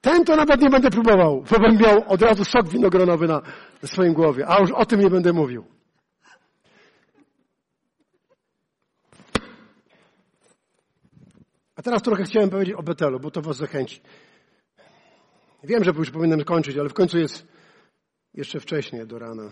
[0.00, 3.42] Ten to nawet nie będę próbował, bo miał od razu sok winogronowy na
[3.84, 5.64] swoim głowie, a już o tym nie będę mówił.
[11.76, 14.00] A teraz trochę chciałem powiedzieć o Betelu, bo to was zachęci.
[15.64, 17.46] Wiem, że już powinienem kończyć, ale w końcu jest
[18.34, 19.50] jeszcze wcześniej do rana.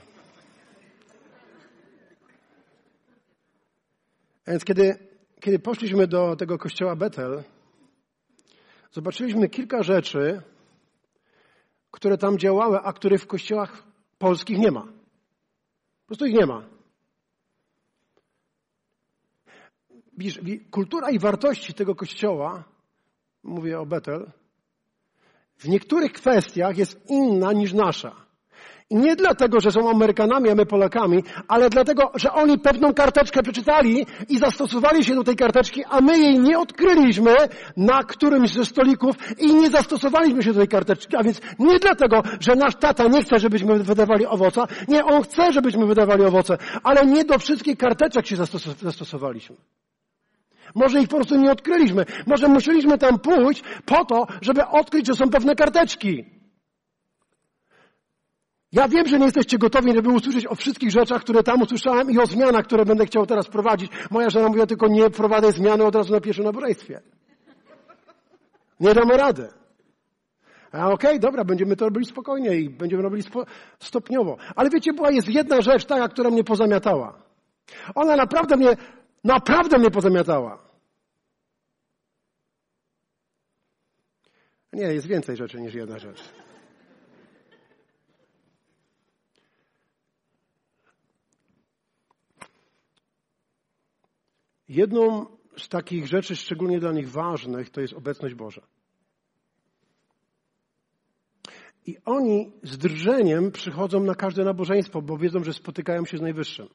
[4.47, 4.99] A więc kiedy,
[5.41, 7.43] kiedy poszliśmy do tego kościoła Betel,
[8.91, 10.43] zobaczyliśmy kilka rzeczy,
[11.91, 13.83] które tam działały, a których w kościołach
[14.19, 14.83] polskich nie ma.
[14.83, 16.63] Po prostu ich nie ma.
[20.19, 22.65] Widzisz, kultura i wartości tego kościoła,
[23.43, 24.33] mówię o Betel,
[25.57, 28.28] w niektórych kwestiach jest inna niż nasza.
[28.91, 34.07] Nie dlatego, że są Amerykanami, a my Polakami, ale dlatego, że oni pewną karteczkę przeczytali
[34.29, 37.35] i zastosowali się do tej karteczki, a my jej nie odkryliśmy
[37.77, 41.17] na którymś ze stolików i nie zastosowaliśmy się do tej karteczki.
[41.17, 44.61] A więc nie dlatego, że nasz tata nie chce, żebyśmy wydawali owoce.
[44.89, 48.37] Nie, on chce, żebyśmy wydawali owoce, ale nie do wszystkich karteczek się
[48.83, 49.57] zastosowaliśmy.
[50.75, 52.05] Może ich po prostu nie odkryliśmy.
[52.27, 56.38] Może musieliśmy tam pójść po to, żeby odkryć, że są pewne karteczki.
[58.73, 62.19] Ja wiem, że nie jesteście gotowi, żeby usłyszeć o wszystkich rzeczach, które tam usłyszałem i
[62.19, 63.93] o zmianach, które będę chciał teraz prowadzić.
[64.11, 67.01] Moja żona mówiła tylko nie prowadzę zmiany od razu na pierwszym nabożeństwie.
[68.81, 69.49] Nie damy rady.
[70.73, 73.45] A okej, okay, dobra, będziemy to robili spokojnie i będziemy robili spo,
[73.79, 74.37] stopniowo.
[74.57, 77.23] Ale wiecie, była jest jedna rzecz taka, która mnie pozamiatała.
[77.95, 78.77] Ona naprawdę mnie,
[79.25, 80.59] naprawdę mnie pozamiatała.
[84.73, 86.38] Nie, jest więcej rzeczy niż jedna rzecz.
[94.69, 98.63] Jedną z takich rzeczy szczególnie dla nich ważnych to jest obecność Boża.
[101.87, 106.69] I oni z drżeniem przychodzą na każde nabożeństwo, bo wiedzą, że spotykają się z Najwyższym.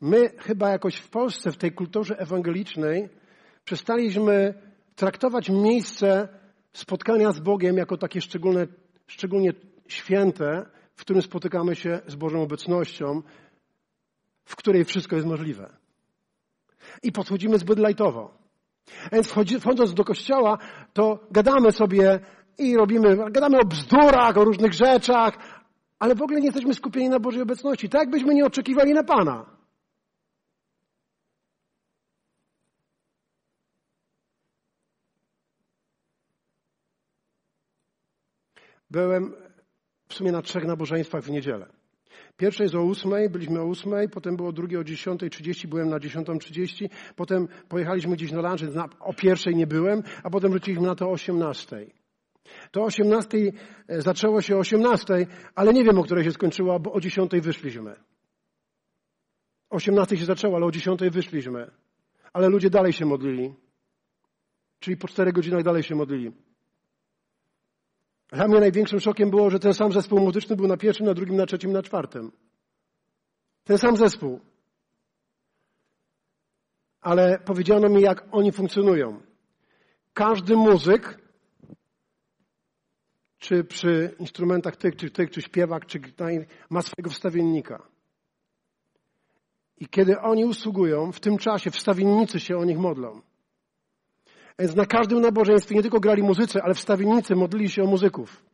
[0.00, 3.08] My chyba jakoś w Polsce, w tej kulturze ewangelicznej,
[3.64, 4.54] przestaliśmy
[4.94, 6.28] traktować miejsce
[6.72, 8.66] spotkania z Bogiem jako takie szczególne,
[9.06, 9.52] szczególnie
[9.88, 13.22] święte, w którym spotykamy się z Bożą obecnością,
[14.44, 15.81] w której wszystko jest możliwe.
[17.02, 18.42] I podchodzimy zbyt lajtowo.
[19.12, 20.58] Więc wchodząc do kościoła,
[20.92, 22.20] to gadamy sobie
[22.58, 25.38] i robimy, gadamy o bzdurach, o różnych rzeczach,
[25.98, 27.88] ale w ogóle nie jesteśmy skupieni na Bożej obecności.
[27.88, 29.46] Tak jakbyśmy nie oczekiwali na Pana.
[38.90, 39.34] Byłem
[40.08, 41.81] w sumie na trzech nabożeństwach w niedzielę.
[42.36, 46.00] Pierwsze jest o ósmej, byliśmy o ósmej, potem było drugie o dziesiątej trzydzieści, byłem na
[46.00, 50.94] dziesiątą trzydzieści, potem pojechaliśmy gdzieś na lunch, o pierwszej nie byłem, a potem wróciliśmy na
[50.94, 51.94] to o osiemnastej.
[52.70, 53.52] To o osiemnastej
[53.88, 57.40] e, zaczęło się o osiemnastej, ale nie wiem, o której się skończyło, bo o dziesiątej
[57.40, 57.96] wyszliśmy.
[59.70, 61.70] O osiemnastej się zaczęło, ale o dziesiątej wyszliśmy.
[62.32, 63.54] Ale ludzie dalej się modlili.
[64.78, 66.32] Czyli po czterech godzinach dalej się modlili.
[68.32, 71.36] Dla mnie największym szokiem było, że ten sam zespół muzyczny był na pierwszym, na drugim,
[71.36, 72.32] na trzecim, na czwartym.
[73.64, 74.40] Ten sam zespół.
[77.00, 79.20] Ale powiedziano mi, jak oni funkcjonują.
[80.14, 81.18] Każdy muzyk,
[83.38, 86.00] czy przy instrumentach tych, czy tych, czy śpiewak, czy
[86.70, 87.82] ma swojego wstawiennika.
[89.76, 93.20] I kiedy oni usługują, w tym czasie wstawiennicy się o nich modlą.
[94.58, 98.44] Więc na każdym nabożeństwie nie tylko grali muzycy, ale wstawiennicy modlili się o muzyków.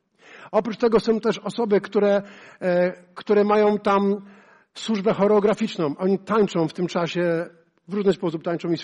[0.53, 2.22] Oprócz tego są też osoby, które,
[2.61, 4.26] e, które mają tam
[4.74, 5.94] służbę choreograficzną.
[5.99, 7.46] Oni tańczą w tym czasie,
[7.88, 8.76] w różny sposób tańczą i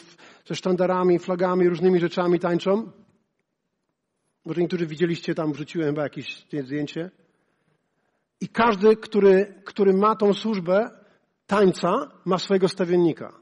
[0.46, 2.90] ze sztandarami, flagami, różnymi rzeczami tańczą.
[4.44, 7.10] Może niektórzy widzieliście tam, wrzuciłem chyba jakieś zdjęcie.
[8.40, 10.90] I każdy, który, który ma tą służbę
[11.46, 13.32] tańca, ma swojego stawiennika.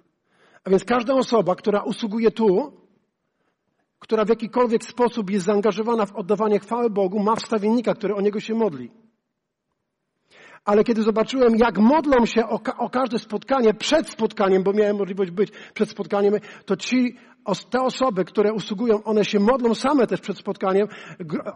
[0.65, 2.82] A więc każda osoba, która usługuje tu,
[4.03, 8.41] która w jakikolwiek sposób jest zaangażowana w oddawanie chwały Bogu, ma wstawiennika, który o niego
[8.41, 8.91] się modli.
[10.65, 14.97] Ale kiedy zobaczyłem, jak modlą się o, ka o, każde spotkanie przed spotkaniem, bo miałem
[14.97, 16.35] możliwość być przed spotkaniem,
[16.67, 17.17] to ci,
[17.71, 20.89] te osoby, które usługują, one się modlą same też przed spotkaniem.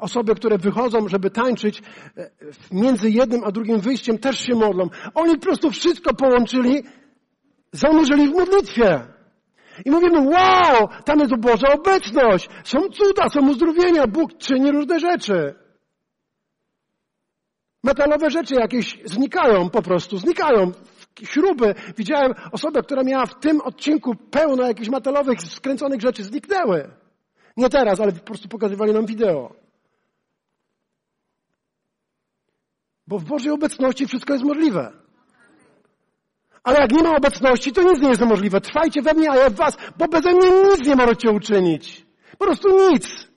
[0.00, 1.82] Osoby, które wychodzą, żeby tańczyć
[2.16, 2.30] e,
[2.72, 4.88] między jednym a drugim wyjściem, też się modlą.
[5.14, 6.82] Oni po prostu wszystko połączyli,
[7.72, 9.15] zanurzyli w modlitwie.
[9.84, 15.54] I mówimy, wow, tam jest Boża obecność, są cuda, są uzdrowienia, Bóg czyni różne rzeczy.
[17.84, 20.72] Metalowe rzeczy jakieś znikają po prostu, znikają.
[21.22, 21.74] Śruby.
[21.96, 26.90] Widziałem osobę, która miała w tym odcinku pełno jakichś metalowych, skręconych rzeczy, zniknęły.
[27.56, 29.54] Nie teraz, ale po prostu pokazywali nam wideo.
[33.06, 35.05] Bo w Bożej obecności wszystko jest możliwe.
[36.66, 38.60] Ale jak nie ma obecności, to nic nie jest możliwe.
[38.60, 42.06] Trwajcie we mnie, a ja w was, bo beze mnie nic nie możecie uczynić.
[42.38, 43.28] Po prostu nic.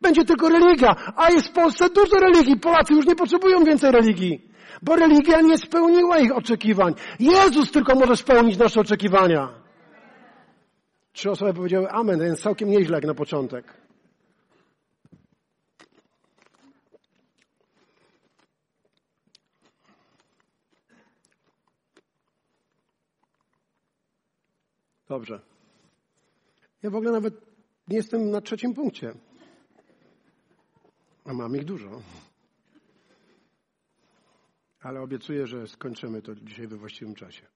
[0.00, 0.96] Będzie tylko religia.
[1.16, 2.60] A jest w Polsce dużo religii.
[2.60, 4.50] Polacy już nie potrzebują więcej religii.
[4.82, 6.94] Bo religia nie spełniła ich oczekiwań.
[7.18, 9.48] Jezus tylko może spełnić nasze oczekiwania.
[11.12, 13.79] Trzy osoby powiedziały amen, więc całkiem nieźle jak na początek.
[25.10, 25.40] Dobrze.
[26.82, 27.34] Ja w ogóle nawet
[27.88, 29.12] nie jestem na trzecim punkcie.
[31.24, 32.02] A mam ich dużo.
[34.82, 37.46] Ale obiecuję, że skończymy to dzisiaj we właściwym czasie.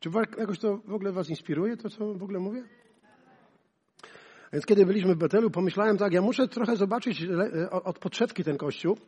[0.00, 2.64] Czy jakoś to w ogóle Was inspiruje, to co w ogóle mówię?
[4.52, 7.26] Więc kiedy byliśmy w Betelu, pomyślałem tak, ja muszę trochę zobaczyć
[7.70, 8.98] od podszewki ten kościół.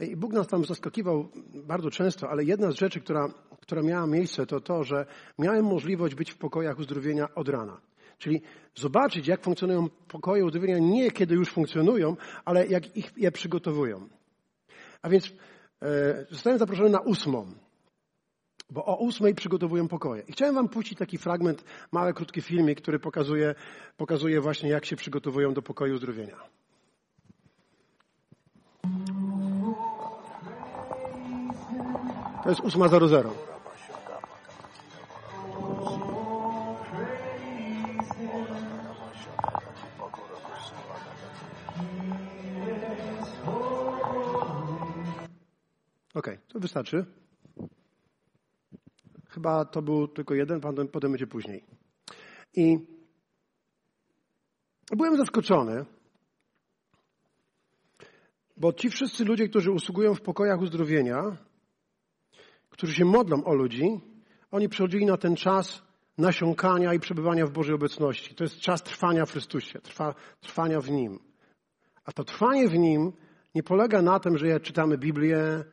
[0.00, 3.28] I Bóg nas tam zaskakiwał bardzo często, ale jedna z rzeczy, która,
[3.60, 5.06] która miała miejsce, to to, że
[5.38, 7.80] miałem możliwość być w pokojach uzdrowienia od rana.
[8.18, 8.42] Czyli
[8.74, 14.08] zobaczyć, jak funkcjonują pokoje uzdrowienia, nie kiedy już funkcjonują, ale jak ich je przygotowują.
[15.02, 15.32] A więc
[15.82, 17.46] e, zostałem zaproszony na ósmą,
[18.70, 20.22] bo o ósmej przygotowują pokoje.
[20.28, 23.54] I chciałem wam puścić taki fragment, mały, krótki filmik, który pokazuje,
[23.96, 26.36] pokazuje właśnie, jak się przygotowują do pokoju uzdrowienia.
[32.46, 33.18] To jest 8.00.
[46.14, 47.06] Okej, okay, to wystarczy.
[49.28, 51.64] Chyba to był tylko jeden, potem, potem będzie później.
[52.54, 52.78] I
[54.96, 55.84] byłem zaskoczony,
[58.56, 61.45] bo ci wszyscy ludzie, którzy usługują w pokojach uzdrowienia,
[62.76, 64.00] którzy się modlą o ludzi,
[64.50, 65.82] oni przechodzili na ten czas
[66.18, 68.34] nasiąkania i przebywania w Bożej obecności.
[68.34, 71.18] To jest czas trwania w Chrystusie, trwa, trwania w Nim.
[72.04, 73.12] A to trwanie w Nim
[73.54, 75.64] nie polega na tym, że czytamy Biblię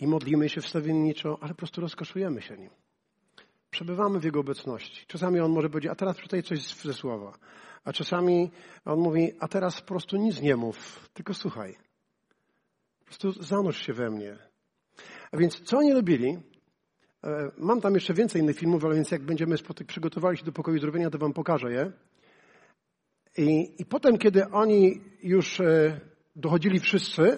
[0.00, 2.70] i modlimy się wstawienniczo, ale po prostu rozkoszujemy się Nim.
[3.70, 5.06] Przebywamy w Jego obecności.
[5.06, 7.32] Czasami On może powiedzieć, a teraz przeczytaj coś ze słowa.
[7.84, 8.50] A czasami
[8.84, 11.76] On mówi, a teraz po prostu nic nie mów, tylko słuchaj.
[12.98, 14.36] Po prostu zanurz się we mnie.
[15.32, 16.51] A więc co oni robili?
[17.24, 19.56] E, mam tam jeszcze więcej innych filmów, ale więc jak będziemy
[19.86, 21.92] przygotowali się do pokoju zdrowienia, to wam pokażę je.
[23.38, 26.00] I, I potem, kiedy oni już e,
[26.36, 27.36] dochodzili wszyscy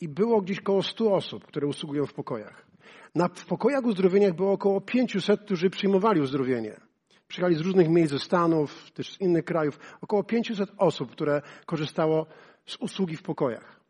[0.00, 2.66] i było gdzieś około 100 osób, które usługują w pokojach.
[3.14, 6.80] Na, w pokojach uzdrowieniach było około 500, którzy przyjmowali uzdrowienie.
[7.28, 9.78] Przyjechali z różnych miejsc, ze Stanów, też z innych krajów.
[10.00, 12.26] Około 500 osób, które korzystało
[12.66, 13.80] z usługi w pokojach.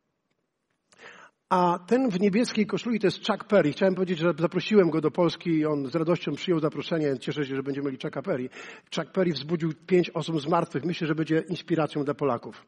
[1.48, 3.72] A ten w niebieskiej koszuli to jest Chuck Perry.
[3.72, 7.18] Chciałem powiedzieć, że zaprosiłem go do Polski i on z radością przyjął zaproszenie.
[7.18, 8.48] Cieszę się, że będziemy mieli Chucka Perry.
[8.96, 10.84] Chuck Perry wzbudził pięć osób z martwych.
[10.84, 12.66] Myślę, że będzie inspiracją dla Polaków.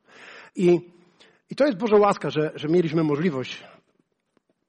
[0.57, 0.81] I,
[1.51, 3.65] i to jest Boża łaska, że, że mieliśmy możliwość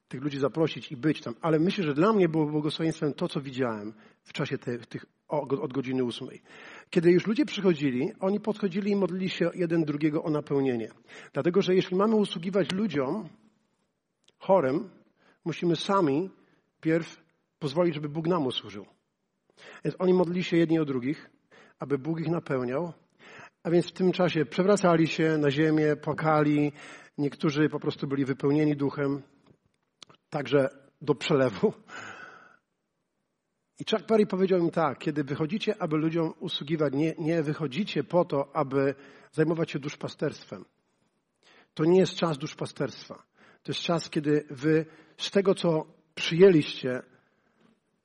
[0.08, 1.36] tych ludzi zaprosić i być tam.
[1.42, 3.94] Ale myślę, że dla mnie było błogosławieństwem to, co widziałem
[4.24, 5.06] w czasie te, tych
[5.62, 6.42] od godziny ósmej.
[6.90, 10.90] Kiedy już ludzie przychodzili, oni podchodzili i modlili się jeden drugiego o napełnienie.
[11.34, 13.30] Dlatego, że jeśli mamy usługiwać ludziom,
[14.40, 14.90] chorym,
[15.46, 16.30] musimy sami
[16.82, 17.24] pierw
[17.60, 18.86] pozwolić, żeby Bóg nam usłużył.
[19.86, 21.30] Więc oni modlili się jedni o drugich,
[21.80, 22.94] aby Bóg ich napełniał.
[23.64, 26.72] A więc w tym czasie przewracali się na ziemię, płakali.
[27.18, 29.22] Niektórzy po prostu byli wypełnieni duchem,
[30.30, 30.70] także
[31.02, 31.74] do przelewu.
[33.80, 38.26] I Chuck Perry powiedział im tak, kiedy wychodzicie, aby ludziom usługiwać, nie, nie wychodzicie po
[38.26, 38.96] to, aby
[39.32, 40.66] zajmować się duszpasterstwem.
[41.74, 43.29] To nie jest czas duszpasterstwa.
[43.70, 44.86] To jest czas, kiedy wy
[45.18, 47.02] z tego, co przyjęliście,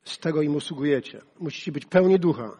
[0.04, 1.20] z tego im usługujecie.
[1.40, 2.50] Musicie być pełni ducha.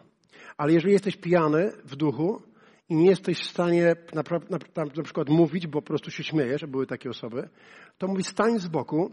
[0.57, 2.41] Ale jeżeli jesteś pijany w duchu
[2.89, 6.23] i nie jesteś w stanie na, na, na, na przykład mówić, bo po prostu się
[6.23, 7.49] śmiejesz, a były takie osoby,
[7.97, 9.11] to mówi stań z boku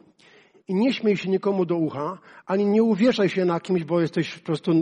[0.68, 4.38] i nie śmiej się nikomu do ucha, ani nie uwieszaj się na kimś, bo jesteś
[4.38, 4.72] po prostu,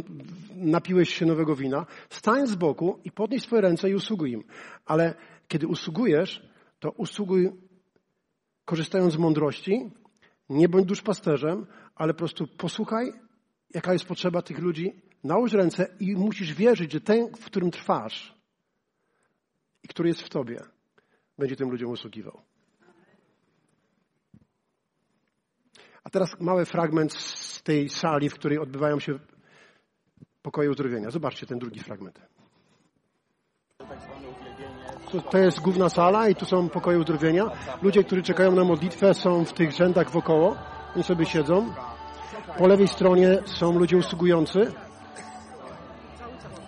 [0.57, 1.87] napiłeś się nowego wina.
[2.11, 4.45] Stań z boku i podnieś swoje ręce i usługuj im.
[4.87, 5.15] Ale
[5.49, 6.43] kiedy usługujesz,
[6.81, 7.70] to usługuj
[8.71, 9.91] korzystając z mądrości,
[10.49, 13.13] nie bądź duszpasterzem, ale po prostu posłuchaj,
[13.75, 18.35] jaka jest potrzeba tych ludzi, nałóż ręce i musisz wierzyć, że ten, w którym trwasz
[19.83, 20.61] i który jest w tobie,
[21.39, 22.41] będzie tym ludziom usługiwał.
[26.05, 29.19] A teraz mały fragment z tej sali, w której odbywają się
[30.43, 31.11] pokoje uzdrowienia.
[31.11, 32.21] Zobaczcie ten drugi fragment.
[35.31, 37.45] To jest główna sala i tu są pokoje uzdrowienia.
[37.83, 40.57] Ludzie, którzy czekają na modlitwę są w tych rzędach wokoło.
[40.95, 41.67] Oni sobie siedzą.
[42.59, 44.73] Po lewej stronie są ludzie usługujący.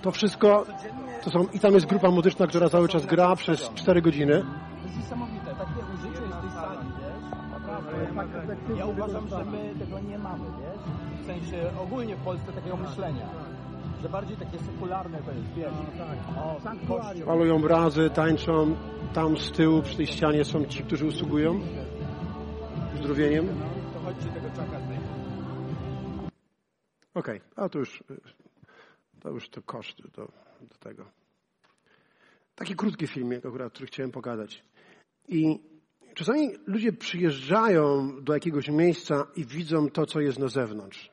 [0.02, 0.64] To wszystko,
[1.24, 4.44] to są, i tam jest grupa muzyczna, która cały czas gra przez 4 godziny.
[8.76, 11.22] Ja uważam, że my tego nie mamy, wiesz?
[11.22, 13.26] W sensie ogólnie w Polsce takiego myślenia
[14.02, 15.72] że bardziej takie sekularne to jest, wiesz.
[15.72, 16.18] No, tak.
[16.38, 17.26] O, kościół.
[17.26, 18.76] Malują obrazy, tańczą.
[19.14, 21.60] Tam z tyłu przy tej ścianie są ci, którzy usługują
[22.94, 23.46] uzdrowieniem.
[23.46, 24.80] No, to chodźcie tego czaka
[27.14, 27.64] Okej, okay.
[27.64, 28.04] a to już,
[29.20, 30.28] to już to koszt do,
[30.60, 31.04] do tego.
[32.54, 34.64] Taki krótki filmik, akurat, który chciałem pogadać.
[35.28, 35.60] I
[36.14, 41.10] czasami ludzie przyjeżdżają do jakiegoś miejsca i widzą to, co jest na zewnątrz.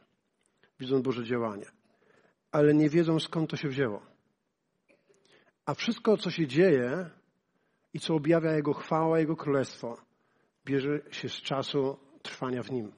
[0.79, 1.78] Widzą Boże działanie
[2.52, 4.02] ale nie wiedzą skąd to się wzięło.
[5.66, 7.10] A wszystko, co się dzieje
[7.93, 9.97] i co objawia Jego chwała, Jego królestwo,
[10.66, 12.91] bierze się z czasu trwania w Nim.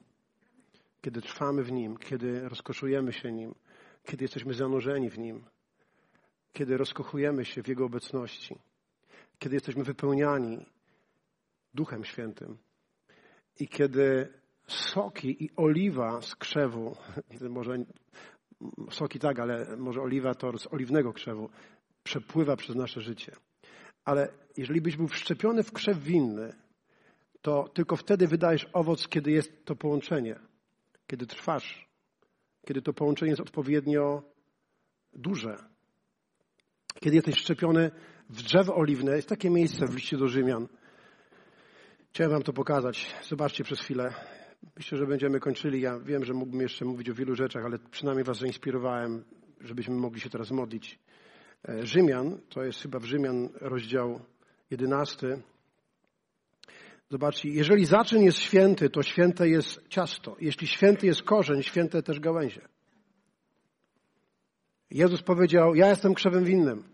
[1.00, 3.54] kiedy trwamy w Nim, kiedy rozkoszujemy się Nim,
[4.04, 5.44] kiedy jesteśmy zanurzeni w Nim,
[6.52, 8.58] kiedy rozkochujemy się w Jego obecności,
[9.38, 10.66] kiedy jesteśmy wypełniani
[11.74, 12.58] Duchem Świętym
[13.58, 14.32] i kiedy
[14.66, 16.96] soki i oliwa z krzewu,
[17.48, 17.78] może
[18.90, 21.50] soki tak, ale może oliwa to z oliwnego krzewu,
[22.04, 23.32] przepływa przez nasze życie.
[24.04, 26.54] Ale jeżeli byś był wszczepiony w krzew winny,
[27.42, 30.38] to tylko wtedy wydajesz owoc, kiedy jest to połączenie,
[31.06, 31.88] kiedy trwasz,
[32.66, 34.22] kiedy to połączenie jest odpowiednio
[35.12, 35.56] duże.
[37.00, 37.90] Kiedy jesteś wszczepiony
[38.30, 40.68] w drzewo oliwne, jest takie miejsce w liście do Rzymian.
[42.10, 43.14] Chciałem wam to pokazać.
[43.28, 44.14] Zobaczcie przez chwilę.
[44.76, 45.80] Myślę, że będziemy kończyli.
[45.80, 49.24] Ja wiem, że mógłbym jeszcze mówić o wielu rzeczach, ale przynajmniej was zainspirowałem,
[49.60, 50.98] żebyśmy mogli się teraz modlić.
[51.68, 54.20] E, Rzymian, to jest chyba w Rzymian rozdział
[54.70, 55.38] 11.
[57.10, 60.36] Zobaczcie, jeżeli zaczyn jest święty, to święte jest ciasto.
[60.40, 62.60] Jeśli święty jest korzeń, święte też gałęzie.
[64.90, 66.84] Jezus powiedział, ja jestem krzewem winnym.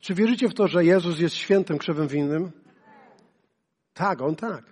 [0.00, 2.50] Czy wierzycie w to, że Jezus jest świętym krzewem winnym?
[3.94, 4.64] Tak, On tak.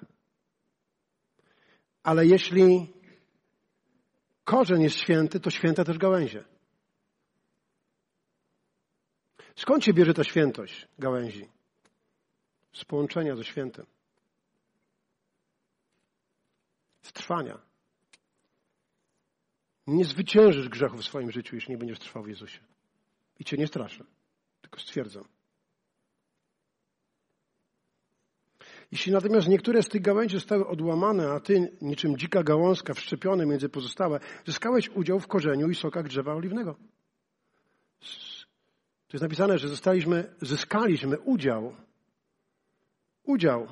[2.05, 2.93] Ale jeśli
[4.45, 6.45] korzeń jest święty, to święte też gałęzie.
[9.57, 11.49] Skąd się bierze ta świętość gałęzi?
[12.73, 13.87] Z połączenia ze świętym.
[17.03, 17.59] Z trwania.
[19.87, 22.61] Nie zwyciężysz grzechu w swoim życiu, jeśli nie będziesz trwał w Jezusie.
[23.39, 24.05] I cię nie straszę,
[24.61, 25.25] tylko stwierdzam.
[28.95, 33.69] Jeśli natomiast niektóre z tych gałęzi zostały odłamane, a ty, niczym dzika gałązka wszczepiony między
[33.69, 36.75] pozostałe, zyskałeś udział w korzeniu i sokach drzewa oliwnego.
[39.09, 41.77] To jest napisane, że zostaliśmy, zyskaliśmy udział.
[43.25, 43.67] Udział.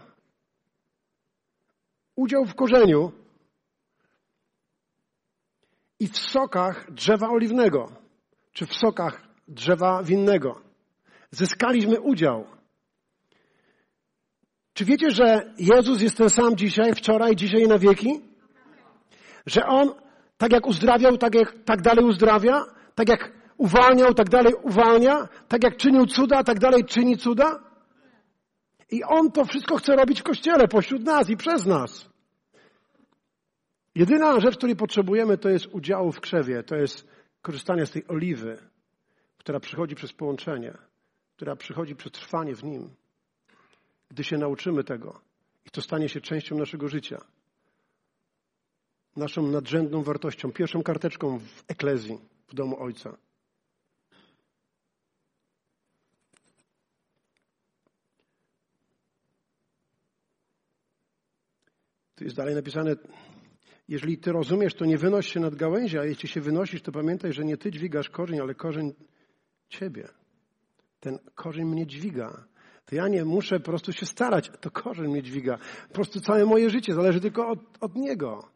[2.17, 3.13] Udział w korzeniu
[6.01, 7.93] i w sokach drzewa oliwnego,
[8.53, 10.61] czy w sokach drzewa winnego.
[11.31, 12.52] Zyskaliśmy udział.
[14.83, 18.21] Czy wiecie, że Jezus jest ten sam dzisiaj, wczoraj, dzisiaj na wieki?
[19.47, 19.95] Że On
[20.39, 22.65] tak jak uzdrawiał, tak, jak, tak dalej uzdrawia,
[22.95, 27.61] tak jak uwalniał, tak dalej uwalnia, tak jak czynił cuda, tak dalej czyni cuda.
[28.91, 32.09] I On to wszystko chce robić w Kościele, pośród nas i przez nas.
[33.95, 37.09] Jedyna rzecz, której potrzebujemy, to jest udziału w krzewie, to jest
[37.43, 38.59] korzystanie z tej oliwy,
[39.39, 40.75] która przychodzi przez połączenie,
[41.37, 43.02] która przychodzi przez trwanie w Nim.
[44.13, 45.21] Gdy się nauczymy tego
[45.67, 47.25] i to stanie się częścią naszego życia,
[49.17, 53.17] naszą nadrzędną wartością, pierwszą karteczką w eklezji, w domu Ojca.
[62.15, 62.97] Tu jest dalej napisane,
[63.89, 67.33] jeżeli ty rozumiesz, to nie wynoś się nad gałęzi, a jeśli się wynosisz, to pamiętaj,
[67.33, 68.95] że nie ty dźwigasz korzeń, ale korzeń
[69.69, 70.09] ciebie.
[71.01, 72.52] Ten korzeń mnie dźwiga.
[72.85, 75.59] To ja nie muszę po prostu się starać, to korzeń mnie dźwiga.
[75.89, 78.49] Po prostu całe moje życie zależy tylko od, od niego.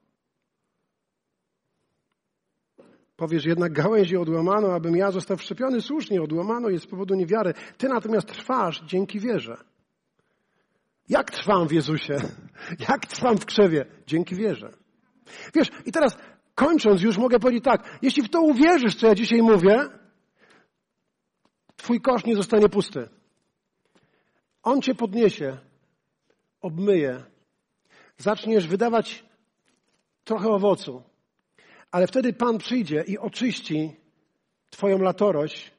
[3.16, 5.80] Powiesz, jednak gałęzi odłamano, abym ja został wszczepiony.
[5.80, 7.54] Słusznie, odłamano jest z powodu niewiary.
[7.78, 9.56] Ty natomiast trwasz dzięki wierze.
[11.08, 12.16] Jak trwam w Jezusie?
[12.88, 13.86] Jak trwam w krzewie?
[14.06, 14.70] Dzięki wierze.
[15.54, 16.16] Wiesz, i teraz
[16.54, 19.88] kończąc już mogę powiedzieć tak, jeśli w to uwierzysz, co ja dzisiaj mówię,
[21.76, 23.08] twój kosz nie zostanie pusty.
[24.66, 25.58] On cię podniesie,
[26.60, 27.24] obmyje,
[28.18, 29.24] zaczniesz wydawać
[30.24, 31.02] trochę owocu,
[31.90, 33.96] ale wtedy Pan przyjdzie i oczyści
[34.70, 35.72] Twoją latorość,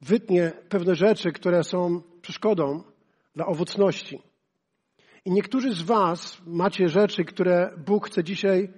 [0.00, 2.82] wytnie pewne rzeczy, które są przeszkodą
[3.36, 4.22] dla owocności.
[5.24, 8.72] I niektórzy z Was macie rzeczy, które Bóg chce dzisiaj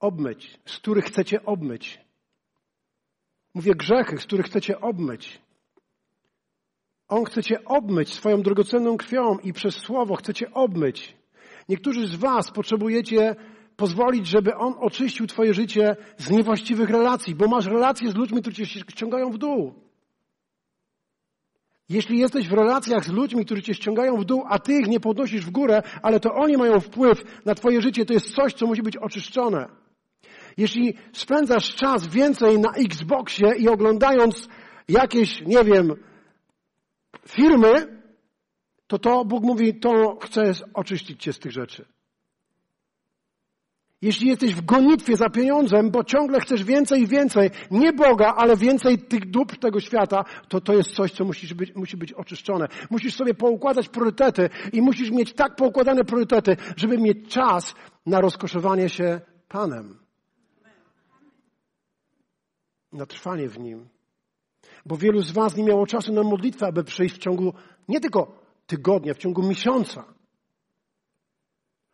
[0.00, 2.00] obmyć, z których chcecie obmyć.
[3.54, 5.45] Mówię grzechy, z których chcecie obmyć.
[7.08, 11.16] On chce cię obmyć swoją drogocenną krwią i przez słowo chcecie obmyć.
[11.68, 13.36] Niektórzy z Was potrzebujecie
[13.76, 18.66] pozwolić, żeby On oczyścił Twoje życie z niewłaściwych relacji, bo masz relacje z ludźmi, którzy
[18.66, 19.74] Cię ściągają w dół.
[21.88, 25.00] Jeśli jesteś w relacjach z ludźmi, którzy Cię ściągają w dół, a Ty ich nie
[25.00, 28.66] podnosisz w górę, ale to oni mają wpływ na Twoje życie, to jest coś, co
[28.66, 29.68] musi być oczyszczone.
[30.56, 34.48] Jeśli spędzasz czas więcej na Xboxie i oglądając
[34.88, 35.94] jakieś, nie wiem,
[37.28, 38.02] firmy,
[38.86, 41.84] to to Bóg mówi, to chcę oczyścić cię z tych rzeczy.
[44.02, 48.56] Jeśli jesteś w gonitwie za pieniądzem, bo ciągle chcesz więcej i więcej, nie Boga, ale
[48.56, 52.68] więcej tych dóbr tego świata, to to jest coś, co musi być, musi być oczyszczone.
[52.90, 57.74] Musisz sobie poukładać priorytety i musisz mieć tak poukładane priorytety, żeby mieć czas
[58.06, 59.98] na rozkoszowanie się Panem.
[62.92, 63.95] na trwanie w Nim.
[64.86, 67.54] Bo wielu z Was nie miało czasu na modlitwę, aby przyjść w ciągu
[67.88, 70.04] nie tylko tygodnia, w ciągu miesiąca.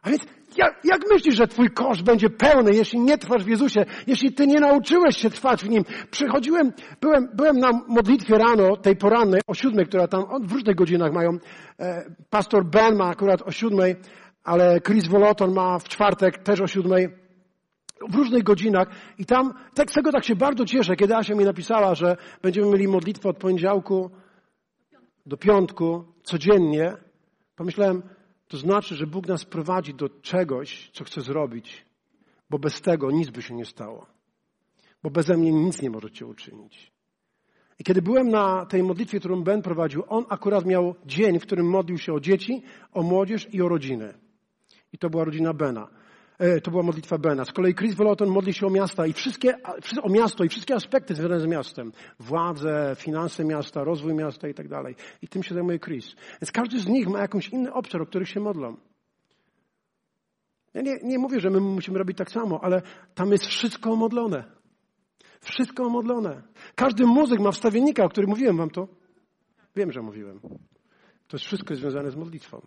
[0.03, 0.23] A więc
[0.57, 4.47] jak, jak myślisz, że Twój kosz będzie pełny, jeśli nie trwasz w Jezusie, jeśli Ty
[4.47, 5.85] nie nauczyłeś się trwać w Nim?
[6.11, 11.13] Przychodziłem, byłem, byłem na modlitwie rano, tej porannej, o siódmej, która tam w różnych godzinach
[11.13, 11.39] mają.
[11.79, 13.97] E, pastor Ben ma akurat o siódmej,
[14.45, 17.22] ale Chris Voloton ma w czwartek też o siódmej
[18.11, 18.89] w różnych godzinach
[19.19, 22.67] i tam, tak, z tego tak się bardzo cieszę, kiedy Asia mi napisała, że będziemy
[22.71, 24.11] mieli modlitwę od poniedziałku
[25.27, 26.97] do piątku codziennie.
[27.57, 28.03] Pomyślałem,
[28.49, 31.87] to znaczy, że Bóg nas prowadzi do czegoś, co chce zrobić,
[32.51, 34.07] bo bez tego nic by się nie stało.
[35.03, 36.93] Bo beze mnie nic nie możecie uczynić.
[37.79, 41.71] I kiedy byłem na tej modlitwie, którą Ben prowadził, on akurat miał dzień, w którym
[41.71, 44.15] modlił się o dzieci, o młodzież i o rodzinę.
[44.93, 45.89] I to była rodzina Bena.
[46.43, 47.45] E, to była modlitwa Bena.
[47.45, 49.55] Z kolei Chris Voloton modli się o miasta i wszystkie,
[50.03, 51.93] o miasto i wszystkie aspekty związane z miastem.
[52.19, 54.95] Władze, finanse miasta, rozwój miasta i tak dalej.
[55.23, 56.15] I tym się zajmuje Chris.
[56.41, 58.77] Więc każdy z nich ma jakąś inny obszar, o których się modlą.
[60.75, 62.83] Ja nie, nie mówię, że my musimy robić tak samo, ale
[63.15, 64.45] tam jest wszystko omodlone.
[65.41, 66.43] Wszystko omodlone.
[66.75, 68.89] Każdy muzyk ma wstawiennika, o którym mówiłem wam to.
[69.77, 70.41] Wiem, że mówiłem.
[71.29, 72.61] To jest wszystko związane z modlitwą.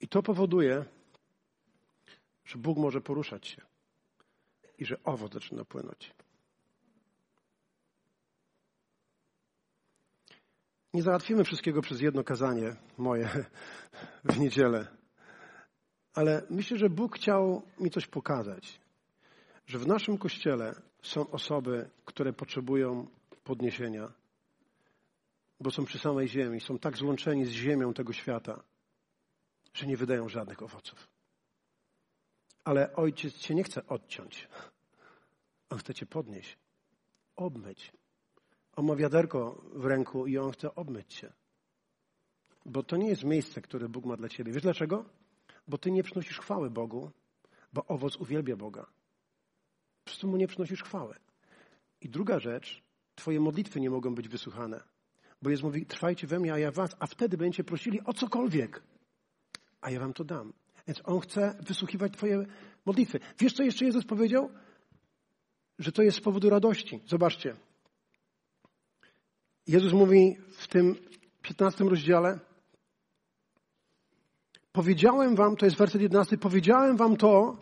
[0.00, 0.84] I to powoduje,
[2.44, 3.62] że Bóg może poruszać się
[4.78, 6.14] i że owoc zaczyna płynąć.
[10.94, 13.46] Nie załatwimy wszystkiego przez jedno kazanie moje
[14.24, 14.86] w niedzielę,
[16.14, 18.80] ale myślę, że Bóg chciał mi coś pokazać,
[19.66, 23.06] że w naszym kościele są osoby, które potrzebują
[23.44, 24.12] podniesienia,
[25.60, 28.62] bo są przy samej ziemi, są tak złączeni z ziemią tego świata
[29.76, 31.08] że nie wydają żadnych owoców.
[32.64, 34.48] Ale ojciec cię nie chce odciąć.
[35.70, 36.58] On chce cię podnieść,
[37.36, 37.92] obmyć.
[38.76, 41.32] On ma wiaderko w ręku i on chce obmyć cię.
[42.64, 44.52] Bo to nie jest miejsce, które Bóg ma dla ciebie.
[44.52, 45.04] Wiesz dlaczego?
[45.68, 47.10] Bo ty nie przynosisz chwały Bogu,
[47.72, 48.82] bo owoc uwielbia Boga.
[48.82, 51.14] Po prostu mu nie przynosisz chwały.
[52.00, 52.82] I druga rzecz,
[53.14, 54.82] twoje modlitwy nie mogą być wysłuchane.
[55.42, 58.82] Bo jest mówi, trwajcie we mnie, a ja was, a wtedy będziecie prosili o cokolwiek
[59.86, 60.52] a ja wam to dam.
[60.86, 62.46] Więc On chce wysłuchiwać Twoje
[62.86, 63.20] modlitwy.
[63.38, 64.50] Wiesz, co jeszcze Jezus powiedział?
[65.78, 67.00] Że to jest z powodu radości.
[67.06, 67.56] Zobaczcie.
[69.66, 70.94] Jezus mówi w tym
[71.42, 72.38] 15 rozdziale,
[74.72, 77.56] powiedziałem wam, to jest werset 11, powiedziałem wam to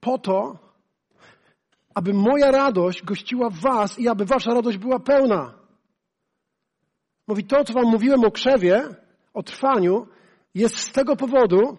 [0.00, 0.58] po to,
[1.94, 5.54] aby moja radość gościła w was i aby wasza radość była pełna.
[7.26, 8.88] Mówi to, co wam mówiłem o krzewie,
[9.34, 10.06] o trwaniu,
[10.54, 11.78] jest z tego powodu,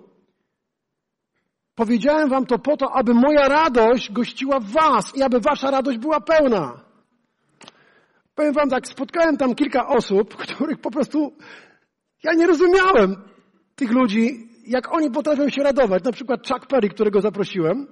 [1.75, 5.97] powiedziałem wam to po to, aby moja radość gościła w was i aby wasza radość
[5.97, 6.89] była pełna.
[8.35, 11.33] Powiem wam tak, spotkałem tam kilka osób, których po prostu
[12.23, 13.15] ja nie rozumiałem
[13.75, 16.03] tych ludzi, jak oni potrafią się radować.
[16.03, 17.87] Na przykład Chuck Perry, którego zaprosiłem,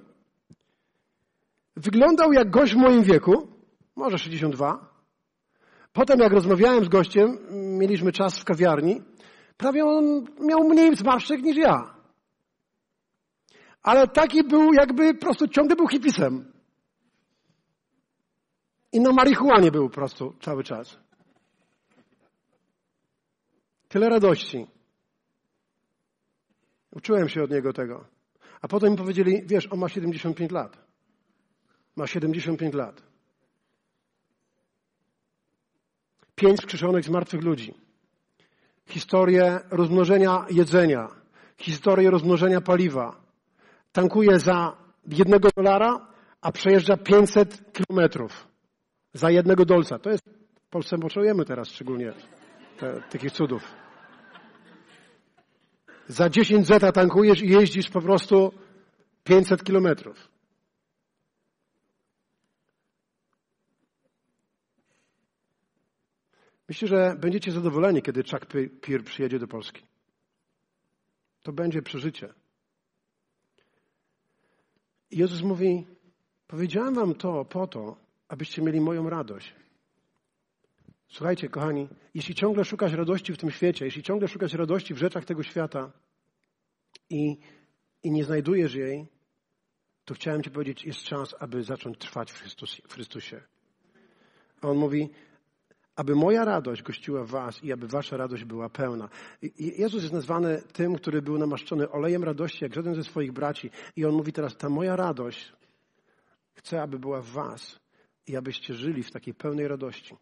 [1.76, 3.48] wyglądał jak gość w moim wieku,
[3.96, 4.88] może 62.
[5.92, 9.02] Potem jak rozmawiałem z gościem, mieliśmy czas w kawiarni,
[9.58, 11.94] Prawie on miał mniej zmarszczek niż ja.
[13.82, 16.52] Ale taki był jakby po prostu ciągle był hipisem.
[18.92, 20.98] I na marihuanie był po prostu cały czas.
[23.88, 24.66] Tyle radości.
[26.90, 28.04] Uczyłem się od niego tego.
[28.60, 30.78] A potem mi powiedzieli, wiesz, on ma 75 lat.
[31.96, 33.02] Ma 75 lat.
[36.34, 37.87] Pięć wskrzeszonych z martwych ludzi
[38.88, 41.08] historię rozmnożenia jedzenia,
[41.58, 43.16] historię rozmnożenia paliwa.
[43.92, 44.76] Tankuje za
[45.06, 46.06] jednego dolara,
[46.40, 48.48] a przejeżdża 500 kilometrów
[49.12, 49.98] za jednego dolca.
[49.98, 50.24] To jest,
[50.66, 52.12] w Polsce potrzebujemy teraz szczególnie
[52.78, 53.62] te, takich cudów.
[56.06, 58.52] Za 10 zeta tankujesz i jeździsz po prostu
[59.24, 60.28] 500 kilometrów.
[66.68, 68.46] Myślę, że będziecie zadowoleni, kiedy Chuck
[68.80, 69.82] Peer przyjedzie do Polski.
[71.42, 72.34] To będzie przeżycie.
[75.10, 75.86] I Jezus mówi,
[76.46, 77.96] powiedziałem wam to po to,
[78.28, 79.54] abyście mieli moją radość.
[81.08, 85.24] Słuchajcie, kochani, jeśli ciągle szukasz radości w tym świecie, jeśli ciągle szukasz radości w rzeczach
[85.24, 85.92] tego świata
[87.10, 87.38] i,
[88.02, 89.06] i nie znajdujesz jej,
[90.04, 92.42] to chciałem Ci powiedzieć, jest czas, aby zacząć trwać w,
[92.88, 93.42] w Chrystusie.
[94.60, 95.10] A on mówi,
[95.98, 99.08] aby moja radość gościła was i aby wasza radość była pełna.
[99.58, 103.70] Jezus jest nazwany tym, który był namaszczony olejem radości, jak żaden ze swoich braci.
[103.96, 105.52] I on mówi teraz, ta moja radość
[106.54, 107.80] Chcę, aby była w Was
[108.26, 110.16] i abyście żyli w takiej pełnej radości.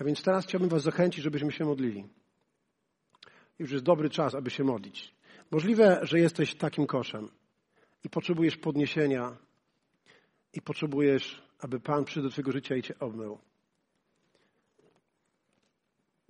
[0.00, 2.08] A więc teraz chciałbym Was zachęcić, żebyśmy się modlili.
[3.58, 5.14] Już jest dobry czas, aby się modlić.
[5.50, 7.28] Możliwe, że jesteś takim koszem
[8.04, 9.36] i potrzebujesz podniesienia
[10.52, 13.38] i potrzebujesz, aby Pan przyszedł do Twojego życia i Cię obmył.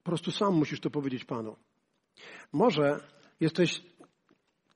[0.05, 1.57] Po prostu sam musisz to powiedzieć Panu.
[2.52, 3.00] Może
[3.40, 3.82] jesteś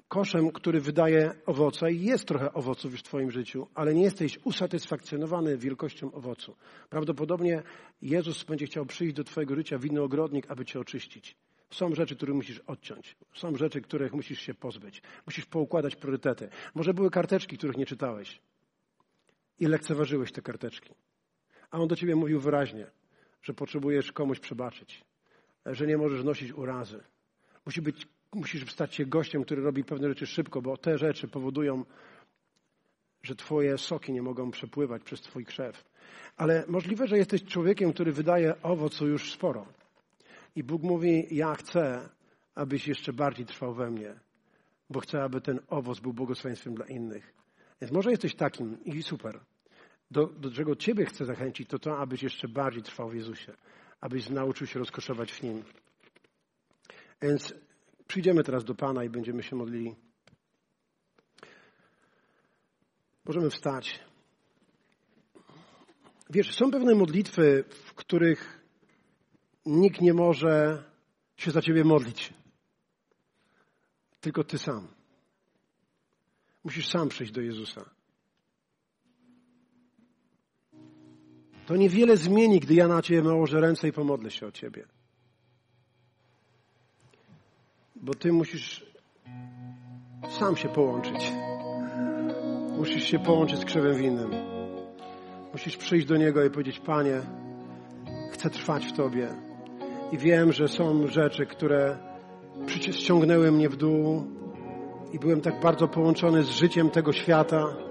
[0.09, 4.39] koszem, który wydaje owoce i jest trochę owoców już w Twoim życiu, ale nie jesteś
[4.45, 6.57] usatysfakcjonowany wielkością owocu.
[6.91, 7.62] Prawdopodobnie
[8.03, 11.37] Jezus będzie chciał przyjść do Twojego życia winny ogrodnik, aby Cię oczyścić.
[11.70, 13.16] Są rzeczy, które musisz odciąć.
[13.35, 15.03] Są rzeczy, których musisz się pozbyć.
[15.26, 16.49] Musisz poukładać priorytety.
[16.74, 18.41] Może były karteczki, których nie czytałeś
[19.59, 20.95] i lekceważyłeś te karteczki.
[21.70, 22.91] A On do Ciebie mówił wyraźnie,
[23.43, 25.05] że potrzebujesz komuś przebaczyć,
[25.75, 27.01] że nie możesz nosić urazy.
[27.66, 31.85] Musi być musisz stać się gościem, który robi pewne rzeczy szybko, bo te rzeczy powodują,
[33.23, 35.85] że twoje soki nie mogą przepływać przez twój krzew.
[36.37, 39.66] Ale możliwe, że jesteś człowiekiem, który wydaje owocu już sporo.
[40.57, 42.09] I Bóg mówi, ja chcę,
[42.55, 44.14] abyś jeszcze bardziej trwał we mnie,
[44.91, 47.35] bo chcę, aby ten owoc był błogosławieństwem dla innych.
[47.81, 49.41] Więc może jesteś takim i super.
[50.11, 53.53] Do, do czego Ciebie chcę zachęcić, to to, abyś jeszcze bardziej trwał w Jezusie,
[54.01, 55.65] abyś nauczył się rozkoszować w Nim.
[57.23, 57.55] Więc
[58.09, 59.95] Przyjdziemy teraz do Pana i będziemy się modlili.
[63.25, 64.01] Możemy wstać.
[66.31, 68.61] Wiesz, są pewne modlitwy, w których
[69.67, 70.85] nikt nie może
[71.37, 72.35] się za ciebie modlić.
[74.21, 74.89] Tylko ty sam.
[76.65, 77.91] Musisz sam przyjść do Jezusa.
[81.69, 84.85] To niewiele zmieni, gdy ja na ciebie nałożę ręce i pomodlę się o ciebie.
[87.97, 88.87] Bo ty musisz
[90.39, 91.33] sam się połączyć.
[92.77, 94.31] Musisz się połączyć z krzewem winnym.
[95.53, 97.21] Musisz przyjść do Niego i powiedzieć, Panie,
[98.33, 99.29] chcę trwać w Tobie.
[100.12, 101.99] I wiem, że są rzeczy, które
[102.91, 104.25] ściągnęły mnie w dół
[105.12, 107.88] i byłem tak bardzo połączony z życiem tego świata,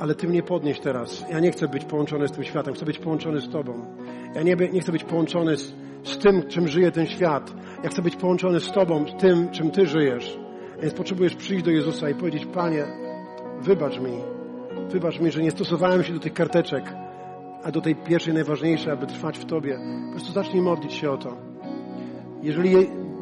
[0.00, 1.24] ale Ty mnie podnieś teraz.
[1.30, 3.86] Ja nie chcę być połączony z tym światem, chcę być połączony z Tobą.
[4.34, 5.74] Ja nie, nie chcę być połączony z,
[6.04, 7.54] z tym, czym żyje ten świat.
[7.84, 10.38] Ja chcę być połączony z Tobą, z tym, czym Ty żyjesz.
[10.82, 12.84] Więc potrzebujesz przyjść do Jezusa i powiedzieć, Panie,
[13.60, 14.12] wybacz mi.
[14.90, 16.94] Wybacz mi, że nie stosowałem się do tych karteczek,
[17.64, 19.78] a do tej pierwszej, najważniejszej, aby trwać w Tobie.
[20.06, 21.36] Po prostu zacznij modlić się o to.
[22.42, 22.74] Jeżeli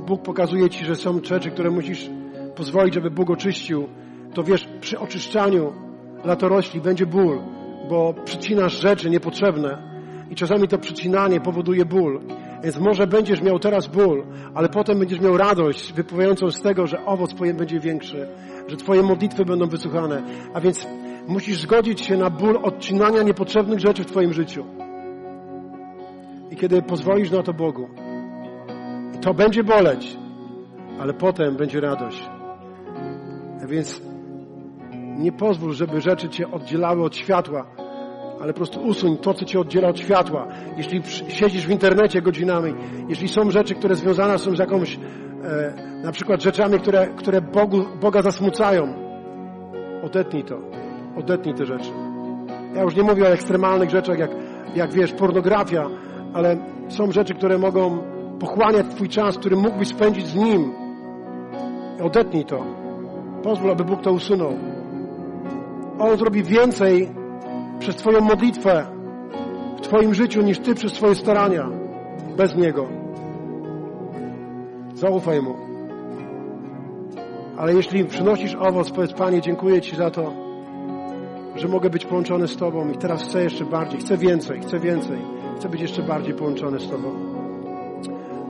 [0.07, 2.11] Bóg pokazuje Ci, że są rzeczy, które musisz
[2.57, 3.89] pozwolić, żeby Bóg oczyścił,
[4.35, 5.88] to wiesz, przy oczyszczaniu
[6.25, 7.41] latorośli będzie ból,
[7.89, 9.89] bo przycinasz rzeczy niepotrzebne
[10.31, 12.21] i czasami to przycinanie powoduje ból.
[12.63, 17.07] Więc może będziesz miał teraz ból, ale potem będziesz miał radość wypływającą z tego, że
[17.07, 18.29] owoc będzie większy,
[18.69, 20.23] że Twoje modlitwy będą wysłuchane.
[20.55, 20.87] A więc
[21.29, 24.65] musisz zgodzić się na ból odcinania niepotrzebnych rzeczy w Twoim życiu.
[26.51, 27.89] I kiedy pozwolisz na to Bogu,
[29.21, 30.17] to będzie boleć,
[31.01, 32.31] ale potem będzie radość.
[33.63, 34.03] A więc
[35.19, 37.67] nie pozwól, żeby rzeczy Cię oddzielały od światła,
[38.41, 40.49] ale po prostu usuń to, co cię oddziela od światła.
[40.77, 42.75] Jeśli siedzisz w internecie godzinami,
[43.09, 44.99] jeśli są rzeczy, które związane są z jakąś,
[45.45, 48.95] e, na przykład rzeczami, które, które Bogu, Boga zasmucają,
[50.03, 50.61] odetnij to.
[51.17, 51.91] Odetnij te rzeczy.
[52.75, 54.31] Ja już nie mówię o ekstremalnych rzeczach, jak,
[54.75, 55.91] jak wiesz, pornografia,
[56.35, 56.57] ale
[56.89, 57.99] są rzeczy, które mogą
[58.41, 60.73] pochłaniać Twój czas, który mógłbyś spędzić z Nim.
[62.03, 62.65] Odetnij to.
[63.43, 64.78] Pozwól, aby Bóg to usunął.
[65.99, 67.09] On zrobi więcej
[67.79, 68.87] przez Twoją modlitwę
[69.79, 71.69] w Twoim życiu niż Ty przez swoje starania
[72.37, 72.87] bez Niego.
[74.95, 75.55] Zaufaj Mu.
[77.57, 80.33] Ale jeśli przynosisz owoc, powiedz Panie, dziękuję Ci za to,
[81.57, 85.19] że mogę być połączony z Tobą i teraz chcę jeszcze bardziej, chcę więcej, chcę więcej,
[85.57, 87.11] chcę być jeszcze bardziej połączony z Tobą.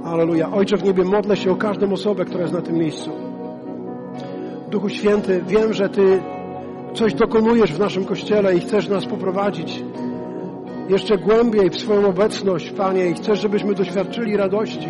[0.04, 0.50] Aleluja.
[0.52, 3.10] Ojcze w niebie, modlę się o każdą osobę, która jest na tym miejscu.
[4.70, 6.22] Duchu Święty, wiem, że Ty
[6.94, 9.82] coś dokonujesz w naszym Kościele i chcesz nas poprowadzić
[10.88, 14.88] jeszcze głębiej w swoją obecność, Panie, i chcesz, żebyśmy doświadczyli radości,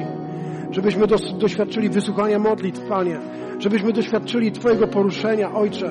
[0.71, 1.07] żebyśmy
[1.39, 3.21] doświadczyli wysłuchania modlitw, Panie,
[3.59, 5.91] żebyśmy doświadczyli Twojego poruszenia, Ojcze.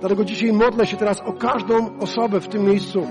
[0.00, 3.06] Dlatego dzisiaj modlę się teraz o każdą osobę w tym miejscu,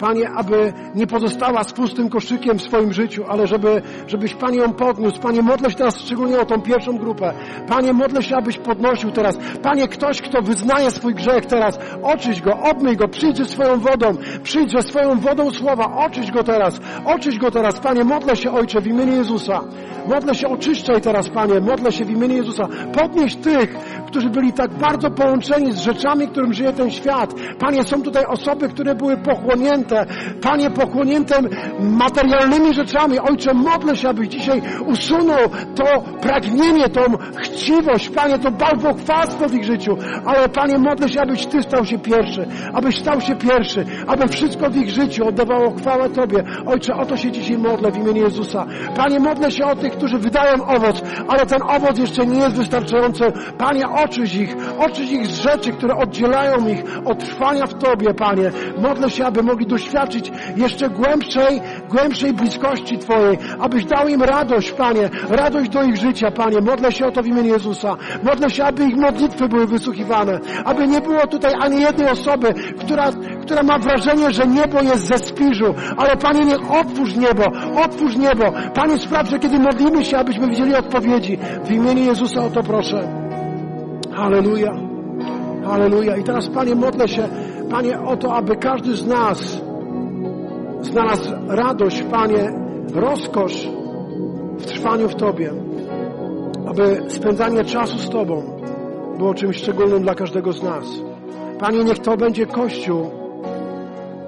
[0.00, 4.72] Panie, aby nie pozostała z pustym koszykiem w swoim życiu, ale żeby, żebyś, Panie, ją
[4.72, 5.20] podniósł.
[5.20, 7.32] Panie, modlę się teraz szczególnie o tą pierwszą grupę.
[7.68, 9.38] Panie, modlę się, abyś podnosił teraz.
[9.62, 14.16] Panie, ktoś, kto wyznaje swój grzech teraz, oczyś go, obmyj go, przyjdź ze swoją wodą,
[14.42, 17.80] przyjdź ze swoją wodą słowa, oczyś go teraz, oczyś go teraz.
[17.80, 19.60] Panie, modlę się, Ojcze, w imieniu Jezusa.
[20.08, 21.60] Modlę się, oczyszczaj teraz, Panie.
[21.60, 22.68] Modlę się w imieniu Jezusa.
[22.92, 23.74] Podnieś tych,
[24.06, 27.34] którzy byli tak bardzo połączeni z rzeczami, którym żyje ten świat.
[27.58, 30.06] Panie, są tutaj osoby, które były pochłonięte.
[30.42, 31.40] Panie, pochłonięte
[31.80, 33.18] materialnymi rzeczami.
[33.18, 35.38] Ojcze, modlę się, abyś dzisiaj usunął
[35.74, 35.84] to
[36.20, 37.00] pragnienie, tą
[37.36, 38.08] chciwość.
[38.08, 39.96] Panie, to bałwochwalstwo w ich życiu.
[40.26, 42.46] Ale Panie, modlę się, abyś Ty stał się pierwszy.
[42.72, 43.86] Abyś stał się pierwszy.
[44.06, 46.44] Aby wszystko w ich życiu oddawało chwałę Tobie.
[46.66, 48.66] Ojcze, o to się dzisiaj modlę w imieniu Jezusa.
[48.96, 53.32] Panie, modlę się o tych, którzy wydają owoc, ale ten owoc jeszcze nie jest wystarczający.
[53.58, 58.50] Panie, oczyś ich, oczyś ich z rzeczy, które oddzielają ich od trwania w Tobie, Panie.
[58.78, 65.10] Modlę się, aby mogli doświadczyć jeszcze głębszej, głębszej bliskości Twojej, abyś dał im radość, Panie,
[65.28, 66.60] radość do ich życia, Panie.
[66.60, 67.96] Modlę się o to w imieniu Jezusa.
[68.22, 73.10] Modlę się, aby ich modlitwy były wysłuchiwane, aby nie było tutaj ani jednej osoby, która,
[73.42, 77.44] która ma wrażenie, że niebo jest ze spiżu, ale Panie, niech otwórz niebo,
[77.84, 78.52] otwórz niebo.
[78.74, 81.38] Panie, spraw, że kiedy modlimy się, abyśmy widzieli odpowiedzi.
[81.64, 83.08] W imieniu Jezusa o to proszę.
[84.12, 84.72] Halleluja.
[85.64, 86.16] Halleluja.
[86.16, 87.28] I teraz, Panie, modlę się,
[87.70, 89.62] Panie, o to, aby każdy z nas
[90.80, 92.52] znalazł radość, Panie,
[92.94, 93.68] rozkosz
[94.58, 95.52] w trwaniu w Tobie.
[96.68, 98.42] Aby spędzanie czasu z Tobą
[99.18, 100.84] było czymś szczególnym dla każdego z nas.
[101.58, 103.10] Panie, niech to będzie Kościół,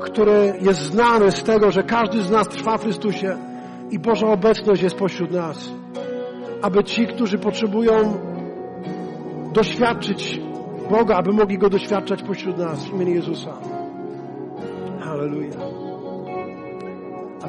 [0.01, 3.50] który jest znany z tego, że każdy z nas trwa w Chrystusie
[3.91, 5.73] i Boża obecność jest pośród nas.
[6.63, 8.19] Aby ci, którzy potrzebują
[9.53, 10.41] doświadczyć
[10.91, 13.53] Boga, aby mogli Go doświadczać pośród nas w imieniu Jezusa.
[15.01, 15.90] Hallelujah.